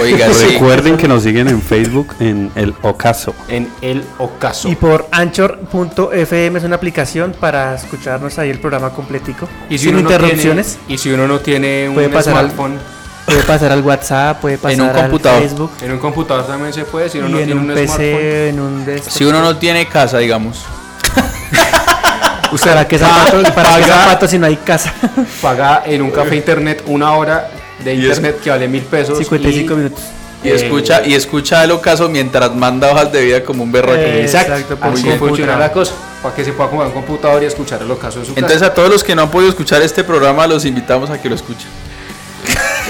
Oiga, 0.00 0.32
sí. 0.34 0.46
recuerden 0.46 0.96
que 0.96 1.06
nos 1.06 1.22
siguen 1.22 1.46
en 1.46 1.62
Facebook 1.62 2.08
en 2.18 2.50
El 2.56 2.74
Ocaso. 2.82 3.32
en 3.48 3.68
el 3.82 4.02
ocaso. 4.18 4.68
Y 4.68 4.74
por 4.74 5.06
Anchor.fm 5.12 6.58
es 6.58 6.64
una 6.64 6.74
aplicación 6.74 7.34
para 7.38 7.76
escucharnos 7.76 8.36
ahí 8.40 8.50
el 8.50 8.58
programa 8.58 8.90
completico. 8.90 9.48
Y 9.70 9.78
sin 9.78 9.90
uno 9.94 10.02
no 10.02 10.10
interrupciones. 10.10 10.76
tiene- 10.86 10.94
y 10.94 10.98
si 10.98 11.10
uno 11.12 11.28
no 11.28 11.38
tiene 11.38 11.88
un 11.88 11.94
Puede 11.94 12.08
pasar 12.08 12.34
al- 12.36 12.50
smartphone, 12.50 12.78
Puede 13.26 13.42
pasar 13.44 13.72
al 13.72 13.82
WhatsApp, 13.82 14.40
puede 14.40 14.58
pasar 14.58 14.80
un 14.80 14.88
al 14.88 14.94
computador. 15.02 15.40
Facebook. 15.42 15.70
en 15.80 15.92
un 15.92 15.98
computador 15.98 16.46
también 16.46 16.72
se 16.72 16.84
puede. 16.84 17.08
Si 17.08 17.18
uno 17.18 17.28
y 17.28 17.32
no 17.32 17.38
en 17.38 17.44
tiene 17.46 17.60
un, 17.60 17.68
un, 17.70 17.74
PC, 17.74 17.86
smartphone, 17.86 18.20
en 18.48 18.60
un 18.60 18.84
desktop. 18.84 19.12
Si 19.12 19.24
uno 19.24 19.40
no 19.42 19.56
tiene 19.56 19.86
casa, 19.86 20.18
digamos. 20.18 20.58
Usted 22.52 22.70
¿Para 22.70 22.86
qué 22.86 22.98
zapatos, 22.98 23.50
para 23.52 23.76
qué 23.78 23.84
zapatos 23.86 24.30
si 24.30 24.38
no 24.38 24.46
hay 24.46 24.56
casa? 24.56 24.92
paga 25.40 25.82
en 25.86 26.02
un 26.02 26.10
café 26.10 26.36
internet 26.36 26.82
una 26.86 27.12
hora 27.12 27.48
de 27.82 27.94
internet 27.94 28.40
que 28.42 28.50
vale 28.50 28.68
mil 28.68 28.82
pesos. 28.82 29.16
55 29.18 29.72
y- 29.72 29.76
minutos. 29.76 30.00
Y 30.44 30.48
Eh, 30.48 30.54
escucha, 30.56 31.06
y 31.06 31.14
escucha 31.14 31.62
el 31.62 31.70
ocaso 31.70 32.08
mientras 32.08 32.52
manda 32.54 32.90
hojas 32.90 33.12
de 33.12 33.22
vida 33.22 33.44
como 33.44 33.62
un 33.62 33.70
berraco. 33.70 33.94
Eh, 34.00 34.22
Exacto, 34.22 34.54
Exacto, 34.56 34.78
así 34.84 35.08
funciona 35.12 35.56
la 35.56 35.70
cosa. 35.72 35.92
Para 36.20 36.34
que 36.34 36.44
se 36.44 36.52
pueda 36.52 36.68
comprar 36.68 36.88
un 36.88 36.94
computador 36.94 37.42
y 37.42 37.46
escuchar 37.46 37.80
el 37.80 37.90
ocaso 37.90 38.18
en 38.18 38.24
su 38.26 38.32
Entonces 38.32 38.58
casa. 38.58 38.72
a 38.72 38.74
todos 38.74 38.90
los 38.90 39.04
que 39.04 39.14
no 39.14 39.22
han 39.22 39.30
podido 39.30 39.48
escuchar 39.50 39.80
este 39.82 40.02
programa 40.04 40.46
los 40.48 40.64
invitamos 40.64 41.10
a 41.10 41.22
que 41.22 41.28
lo 41.28 41.36
escuchen. 41.36 41.68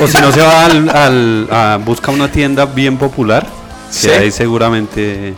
O 0.01 0.07
si 0.07 0.19
no 0.21 0.33
se 0.33 0.41
va 0.41 0.65
al, 0.67 0.89
al- 0.89 1.49
a 1.51 1.77
busca 1.85 2.11
una 2.11 2.31
tienda 2.31 2.65
bien 2.65 2.97
popular, 2.99 3.47
Sí. 3.91 4.09
que 4.09 4.15
ahí 4.15 4.31
seguramente 4.31 5.35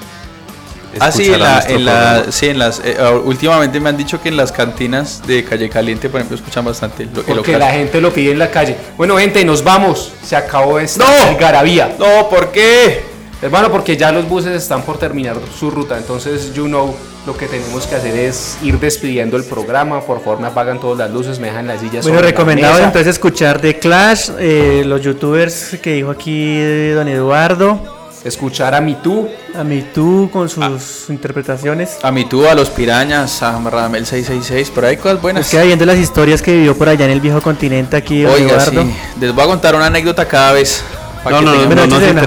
Ah, 1.00 1.10
sí, 1.10 1.24
en, 1.26 1.40
la, 1.40 1.60
en, 1.66 1.84
la- 1.84 2.24
sí, 2.30 2.46
en 2.50 2.58
las. 2.60 2.78
eh, 2.84 2.96
ah, 3.00 3.10
últimamente 3.10 3.80
me 3.80 3.88
han 3.88 3.96
dicho 3.96 4.22
que 4.22 4.28
en 4.28 4.36
las 4.36 4.52
cantinas 4.52 5.22
de 5.26 5.42
Calle 5.44 5.68
Caliente, 5.68 6.08
por 6.08 6.20
ejemplo, 6.20 6.36
escuchan 6.36 6.64
bastante 6.64 7.04
lo, 7.06 7.20
el 7.20 7.26
Porque 7.26 7.58
la 7.58 7.72
gente 7.72 8.00
lo 8.00 8.12
pide 8.12 8.30
en 8.30 8.38
la 8.38 8.48
calle. 8.48 8.76
Bueno, 8.96 9.16
gente, 9.18 9.44
nos 9.44 9.64
vamos. 9.64 10.12
Se 10.24 10.36
acabó 10.36 10.78
esta 10.78 11.04
¡No! 11.04 11.30
algarabía. 11.30 11.96
No, 11.98 12.28
¿por 12.28 12.52
qué? 12.52 13.02
Hermano, 13.42 13.72
porque 13.72 13.96
ya 13.96 14.12
los 14.12 14.28
buses 14.28 14.52
están 14.52 14.82
por 14.82 14.96
terminar 14.98 15.36
su 15.58 15.68
ruta, 15.68 15.96
entonces, 15.98 16.54
you 16.54 16.66
know, 16.66 16.94
lo 17.26 17.36
que 17.36 17.46
tenemos 17.46 17.86
que 17.86 17.94
hacer 17.96 18.14
es 18.16 18.58
ir 18.62 18.78
despidiendo 18.78 19.36
el 19.36 19.44
programa. 19.44 20.00
Por 20.02 20.22
favor, 20.22 20.40
me 20.40 20.46
apagan 20.48 20.78
todas 20.80 20.98
las 20.98 21.10
luces, 21.10 21.38
me 21.38 21.46
dejan 21.48 21.66
las 21.66 21.80
sillas. 21.80 22.02
Bueno, 22.04 22.18
sobre 22.18 22.22
la 22.22 22.26
recomendado 22.30 22.74
mesa. 22.74 22.86
entonces 22.86 23.12
escuchar 23.14 23.60
The 23.60 23.78
Clash, 23.78 24.30
eh, 24.38 24.82
los 24.86 25.00
youtubers 25.00 25.76
que 25.82 25.94
dijo 25.94 26.10
aquí 26.10 26.90
don 26.92 27.08
Eduardo, 27.08 27.80
Escuchar 28.24 28.74
a 28.74 28.80
mi 28.80 28.94
tú. 28.94 29.28
a 29.54 29.64
mi 29.64 29.82
tú 29.82 30.30
con 30.32 30.48
sus 30.48 30.64
Ah. 30.64 31.12
interpretaciones. 31.12 31.98
A 32.02 32.10
mi 32.10 32.24
tú, 32.24 32.46
a 32.46 32.54
los 32.54 32.70
pirañas, 32.70 33.42
a 33.42 33.58
Radamel 33.60 34.06
666, 34.06 34.72
pero 34.74 34.86
hay 34.86 34.96
cosas 34.96 35.14
Nos 35.14 35.22
buenas. 35.22 35.48
queda 35.50 35.62
viendo 35.64 35.84
las 35.84 35.98
historias 35.98 36.40
que 36.40 36.52
vivió 36.54 36.74
por 36.76 36.88
allá 36.88 37.04
en 37.04 37.10
el 37.10 37.20
viejo 37.20 37.42
continente 37.42 37.96
aquí 37.98 38.22
don 38.22 38.32
Oiga, 38.32 38.52
Eduardo. 38.52 38.82
sí. 38.82 38.94
Les 39.20 39.34
voy 39.34 39.44
a 39.44 39.46
contar 39.46 39.74
una 39.74 39.86
anécdota 39.86 40.26
cada 40.26 40.52
vez. 40.52 40.82
para 41.22 41.36
No, 41.36 41.40
que 41.40 41.44
no, 41.46 41.52
tengan- 41.52 41.66
Bueno, 41.68 41.80
no 41.86 41.86
nos 41.86 41.98
tírese 42.00 42.14
una, 42.14 42.20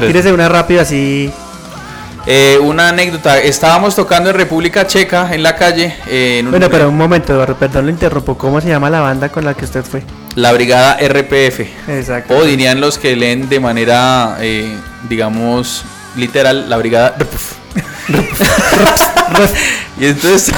Eh, 2.29 2.59
una 2.61 2.89
anécdota. 2.89 3.39
Estábamos 3.39 3.95
tocando 3.95 4.29
en 4.29 4.35
República 4.35 4.85
Checa, 4.85 5.33
en 5.33 5.43
la 5.43 5.55
calle, 5.55 5.95
eh, 6.07 6.39
en 6.39 6.47
un- 6.47 6.51
Bueno, 6.51 6.69
pero 6.69 6.89
un 6.89 6.97
momento, 6.97 7.45
perdón, 7.57 7.85
lo 7.85 7.91
interrumpo. 7.91 8.37
¿Cómo 8.37 8.59
se 8.59 8.67
llama 8.67 8.89
la 8.89 8.99
banda 8.99 9.29
con 9.29 9.45
la 9.45 9.53
que 9.53 9.63
usted 9.65 9.83
fue? 9.83 10.03
la 10.35 10.51
brigada 10.53 10.97
RPF. 10.99 11.61
Exacto. 11.87 12.35
O 12.37 12.43
dirían 12.43 12.79
los 12.79 12.99
que 12.99 13.15
leen 13.15 13.49
de 13.49 13.59
manera, 13.59 14.37
eh, 14.39 14.75
digamos, 15.09 15.83
literal, 16.15 16.69
la 16.69 16.77
brigada 16.77 17.15
y 19.99 20.05
entonces 20.05 20.53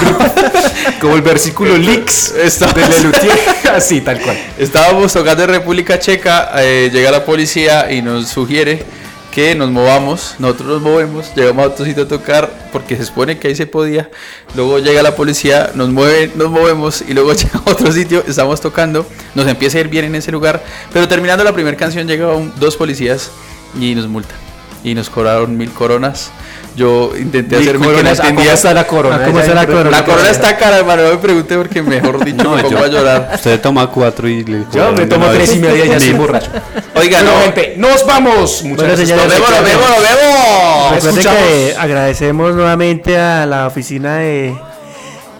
Como 1.00 1.16
el 1.16 1.22
versículo 1.22 1.78
Lix 1.78 2.34
de 2.34 2.88
Lelutier. 2.88 3.32
Así, 3.74 4.02
tal 4.02 4.20
cual. 4.20 4.36
estábamos 4.58 5.12
tocando 5.14 5.44
en 5.44 5.48
República 5.50 5.98
Checa, 5.98 6.50
eh, 6.58 6.90
llega 6.92 7.10
la 7.10 7.24
policía 7.24 7.90
y 7.90 8.02
nos 8.02 8.28
sugiere 8.28 8.84
que 9.32 9.54
nos 9.54 9.70
movamos, 9.70 10.34
nosotros 10.38 10.68
nos 10.68 10.82
movemos, 10.82 11.34
llegamos 11.34 11.64
a 11.64 11.68
otro 11.68 11.84
sitio 11.84 12.02
a 12.04 12.08
tocar 12.08 12.68
porque 12.72 12.96
se 12.96 13.04
supone 13.04 13.38
que 13.38 13.48
ahí 13.48 13.54
se 13.54 13.66
podía, 13.66 14.10
luego 14.54 14.78
llega 14.78 15.02
la 15.02 15.14
policía, 15.14 15.70
nos 15.74 15.88
mueve, 15.90 16.32
nos 16.34 16.50
movemos 16.50 17.02
y 17.02 17.14
luego 17.14 17.32
llega 17.34 17.60
a 17.64 17.70
otro 17.70 17.92
sitio, 17.92 18.24
estamos 18.26 18.60
tocando, 18.60 19.06
nos 19.34 19.46
empieza 19.46 19.78
a 19.78 19.82
ir 19.82 19.88
bien 19.88 20.04
en 20.06 20.16
ese 20.16 20.32
lugar, 20.32 20.62
pero 20.92 21.06
terminando 21.08 21.44
la 21.44 21.52
primera 21.52 21.76
canción 21.76 22.06
llegaron 22.06 22.52
dos 22.58 22.76
policías 22.76 23.30
y 23.78 23.94
nos 23.94 24.08
multan 24.08 24.49
y 24.84 24.94
nos 24.94 25.10
cobraron 25.10 25.56
mil 25.56 25.70
coronas. 25.70 26.30
Yo 26.76 27.12
intenté 27.18 27.56
Mil 27.58 27.68
hacerme 27.68 27.86
que 27.86 27.92
no 27.92 27.98
coronas, 27.98 28.20
¿a 28.20 28.28
cómo 28.34 28.40
está 28.42 28.72
la 28.74 28.86
corona? 28.86 29.16
¿A 29.16 29.24
cómo 29.26 29.40
está 29.40 29.54
la 29.54 29.66
corona? 29.66 29.90
La 29.90 30.04
corona 30.04 30.30
está 30.30 30.56
cara, 30.56 30.78
hermano, 30.78 31.02
no 31.02 31.08
me 31.10 31.16
pregunte 31.16 31.56
porque 31.56 31.82
mejor 31.82 32.24
dicho 32.24 32.44
No, 32.44 32.54
me 32.54 32.62
pongo 32.62 32.78
yo- 32.78 32.84
a 32.84 32.88
llorar. 32.88 33.30
Usted 33.34 33.60
toma 33.60 33.86
cuatro 33.88 34.28
y 34.28 34.44
le 34.44 34.64
Yo 34.72 34.92
me 34.92 35.04
tomo 35.06 35.26
tres 35.30 35.54
y 35.56 35.58
media 35.58 35.84
y 35.84 35.88
ya 35.88 35.96
estoy 35.98 36.12
borracho. 36.12 36.50
Oiga, 36.94 37.22
no. 37.22 37.32
gente, 37.42 37.74
nos 37.76 38.06
vamos. 38.06 38.62
Muchas 38.62 38.86
Bueno, 38.86 38.94
gracias. 38.96 39.08
señores, 39.08 39.38
Nos 39.40 39.48
vemos, 39.48 39.50
nos 39.50 39.64
vemos, 39.64 39.90
nos 39.90 40.02
vemos. 40.02 41.04
Recuerden 41.04 41.46
que 41.46 41.74
agradecemos 41.76 42.54
nuevamente 42.54 43.18
a 43.18 43.46
la 43.46 43.66
oficina 43.66 44.16
de 44.18 44.54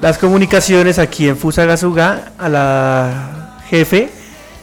las 0.01 0.19
comunicaciones 0.19 0.99
aquí 0.99 1.29
en 1.29 1.37
Fusagasugá, 1.37 2.33
a 2.39 2.49
la 2.49 3.57
jefe 3.71 4.11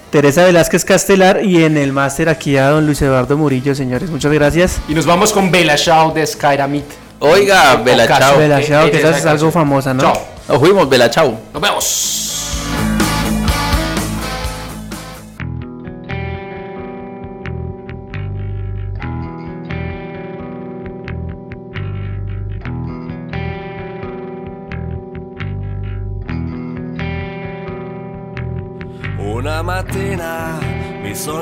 Teresa 0.10 0.45
Velázquez 0.45 0.86
Castelar 0.86 1.43
y 1.43 1.64
en 1.64 1.76
el 1.78 1.91
máster 1.91 2.30
aquí 2.30 2.55
a 2.58 2.70
don 2.70 2.86
Luis 2.86 3.01
Eduardo 3.01 3.38
Murillo, 3.38 3.76
señores. 3.76 4.10
Muchas 4.10 4.32
gracias. 4.32 4.80
Y 4.88 4.93
nos 4.93 5.05
vamos 5.05 5.34
con 5.34 5.51
Bella 5.51 5.76
Shaw 5.76 6.14
de 6.14 6.26
Skyramit. 6.26 6.86
Oiga, 7.20 7.76
Bela 7.76 8.05
Ocaso. 8.05 8.22
Chao. 8.22 8.38
Bela 8.38 8.64
Chao, 8.64 8.89
que 8.89 8.97
esa 8.97 9.18
es 9.18 9.26
algo 9.26 9.51
famosa, 9.51 9.93
¿no? 9.93 10.01
Chao. 10.03 10.22
Nos 10.47 10.60
fuimos, 10.60 10.88
Bela 10.88 11.10
Chao. 11.10 11.38
Nos 11.53 11.62
vemos. 11.62 12.37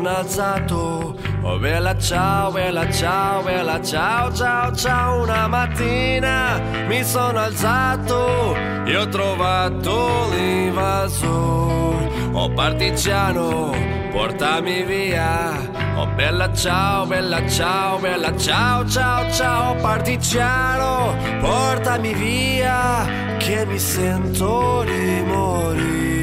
Sono 0.06 0.18
alzato, 0.18 1.18
oh 1.42 1.58
bella 1.58 1.98
ciao, 1.98 2.52
bella 2.52 2.88
ciao, 2.92 3.42
bella 3.42 3.82
ciao, 3.82 4.32
ciao, 4.32 4.72
ciao. 4.76 5.24
Una 5.24 5.48
mattina 5.48 6.62
mi 6.88 7.04
sono 7.04 7.40
alzato 7.40 8.54
e 8.86 8.96
ho 8.96 9.10
trovato 9.10 10.30
l'invasore. 10.30 12.10
Oh 12.34 12.52
partigiano, 12.52 13.74
portami 14.12 14.84
via. 14.84 15.54
Oh 15.96 16.06
bella 16.14 16.54
ciao, 16.54 17.08
bella 17.08 17.48
ciao, 17.50 17.98
bella 17.98 18.38
ciao, 18.38 18.88
ciao, 18.88 19.32
ciao. 19.32 19.74
Partigiano, 19.76 21.16
portami 21.40 22.14
via, 22.14 23.08
che 23.40 23.66
mi 23.66 23.80
sento 23.80 24.84
di 24.84 25.24
morire. 25.26 26.15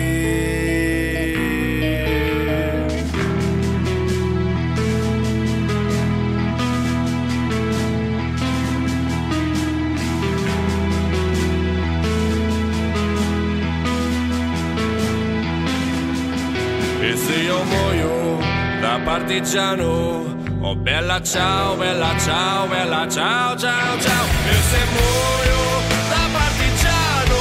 Io 17.62 17.64
muoio 17.64 18.38
da 18.80 18.98
partigiano. 19.04 20.24
Oh 20.60 20.76
bella 20.76 21.20
ciao, 21.22 21.76
bella 21.76 22.14
ciao, 22.18 22.66
bella 22.66 23.08
ciao, 23.08 23.56
ciao, 23.56 24.00
ciao. 24.00 24.26
E 24.48 24.54
se 24.70 24.78
muoio 24.94 25.80
da 26.08 26.28
partigiano 26.32 27.40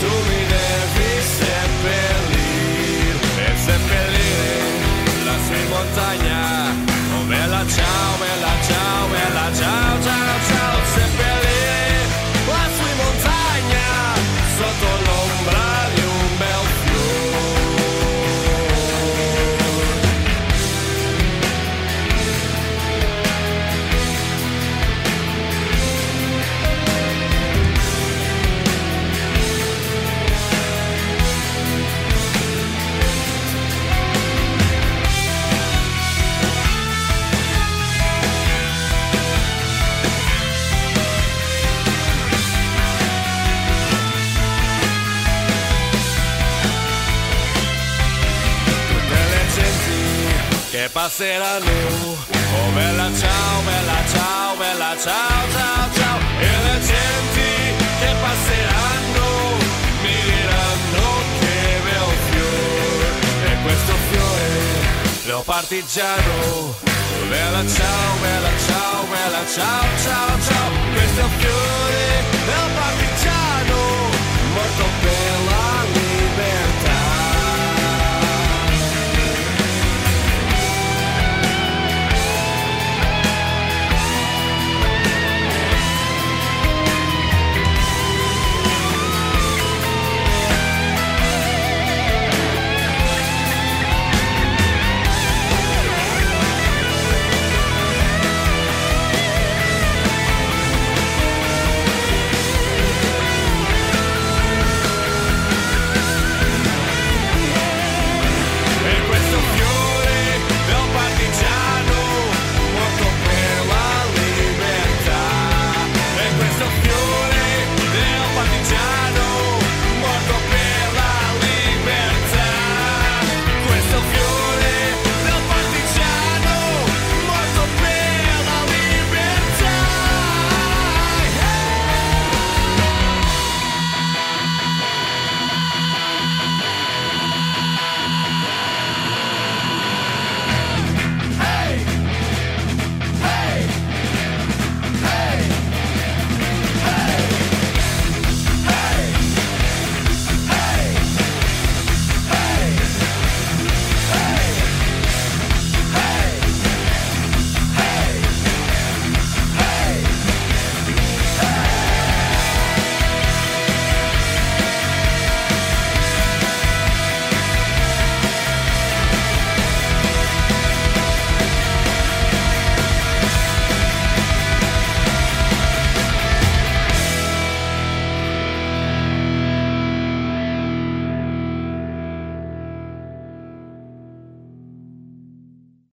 Tu 0.00 0.10
mi 0.28 0.46
devi 0.54 1.10
seppellire 1.38 3.20
E 3.46 3.56
seppellire 3.56 5.24
la 5.24 5.36
sua 5.46 5.62
montagna. 5.68 6.40
Oh 7.14 7.24
bella 7.26 7.62
ciao, 7.66 8.16
bella 8.18 8.54
ciao, 8.66 9.08
bella 9.08 9.46
ciao, 9.54 10.02
ciao, 10.02 10.38
ciao. 10.48 10.84
Seppellire 10.94 11.29
che 50.80 50.88
passeranno. 50.88 51.66
Oh 51.66 52.70
bella 52.72 53.10
ciao, 53.14 53.60
bella 53.68 53.98
ciao, 54.12 54.56
bella 54.56 54.96
ciao, 54.96 55.50
ciao, 55.52 55.92
ciao. 55.92 56.18
E 56.40 56.50
le 56.64 56.80
genti 56.80 57.52
che 58.00 58.10
passeranno 58.24 59.26
mi 60.02 60.16
diranno 60.24 61.04
che 61.40 61.80
bel 61.84 62.10
fiore. 62.30 63.08
E 63.44 63.62
questo 63.62 63.94
fiore 64.08 65.26
lo 65.26 65.42
partigiano. 65.42 66.74
Bella 67.28 67.62
ciao, 67.68 68.12
bella 68.22 68.50
ciao, 68.66 69.04
bella 69.04 69.42
ciao, 69.54 69.86
ciao, 70.02 70.40
ciao. 70.48 70.70
Questo 70.94 71.28
fiore 71.36 72.39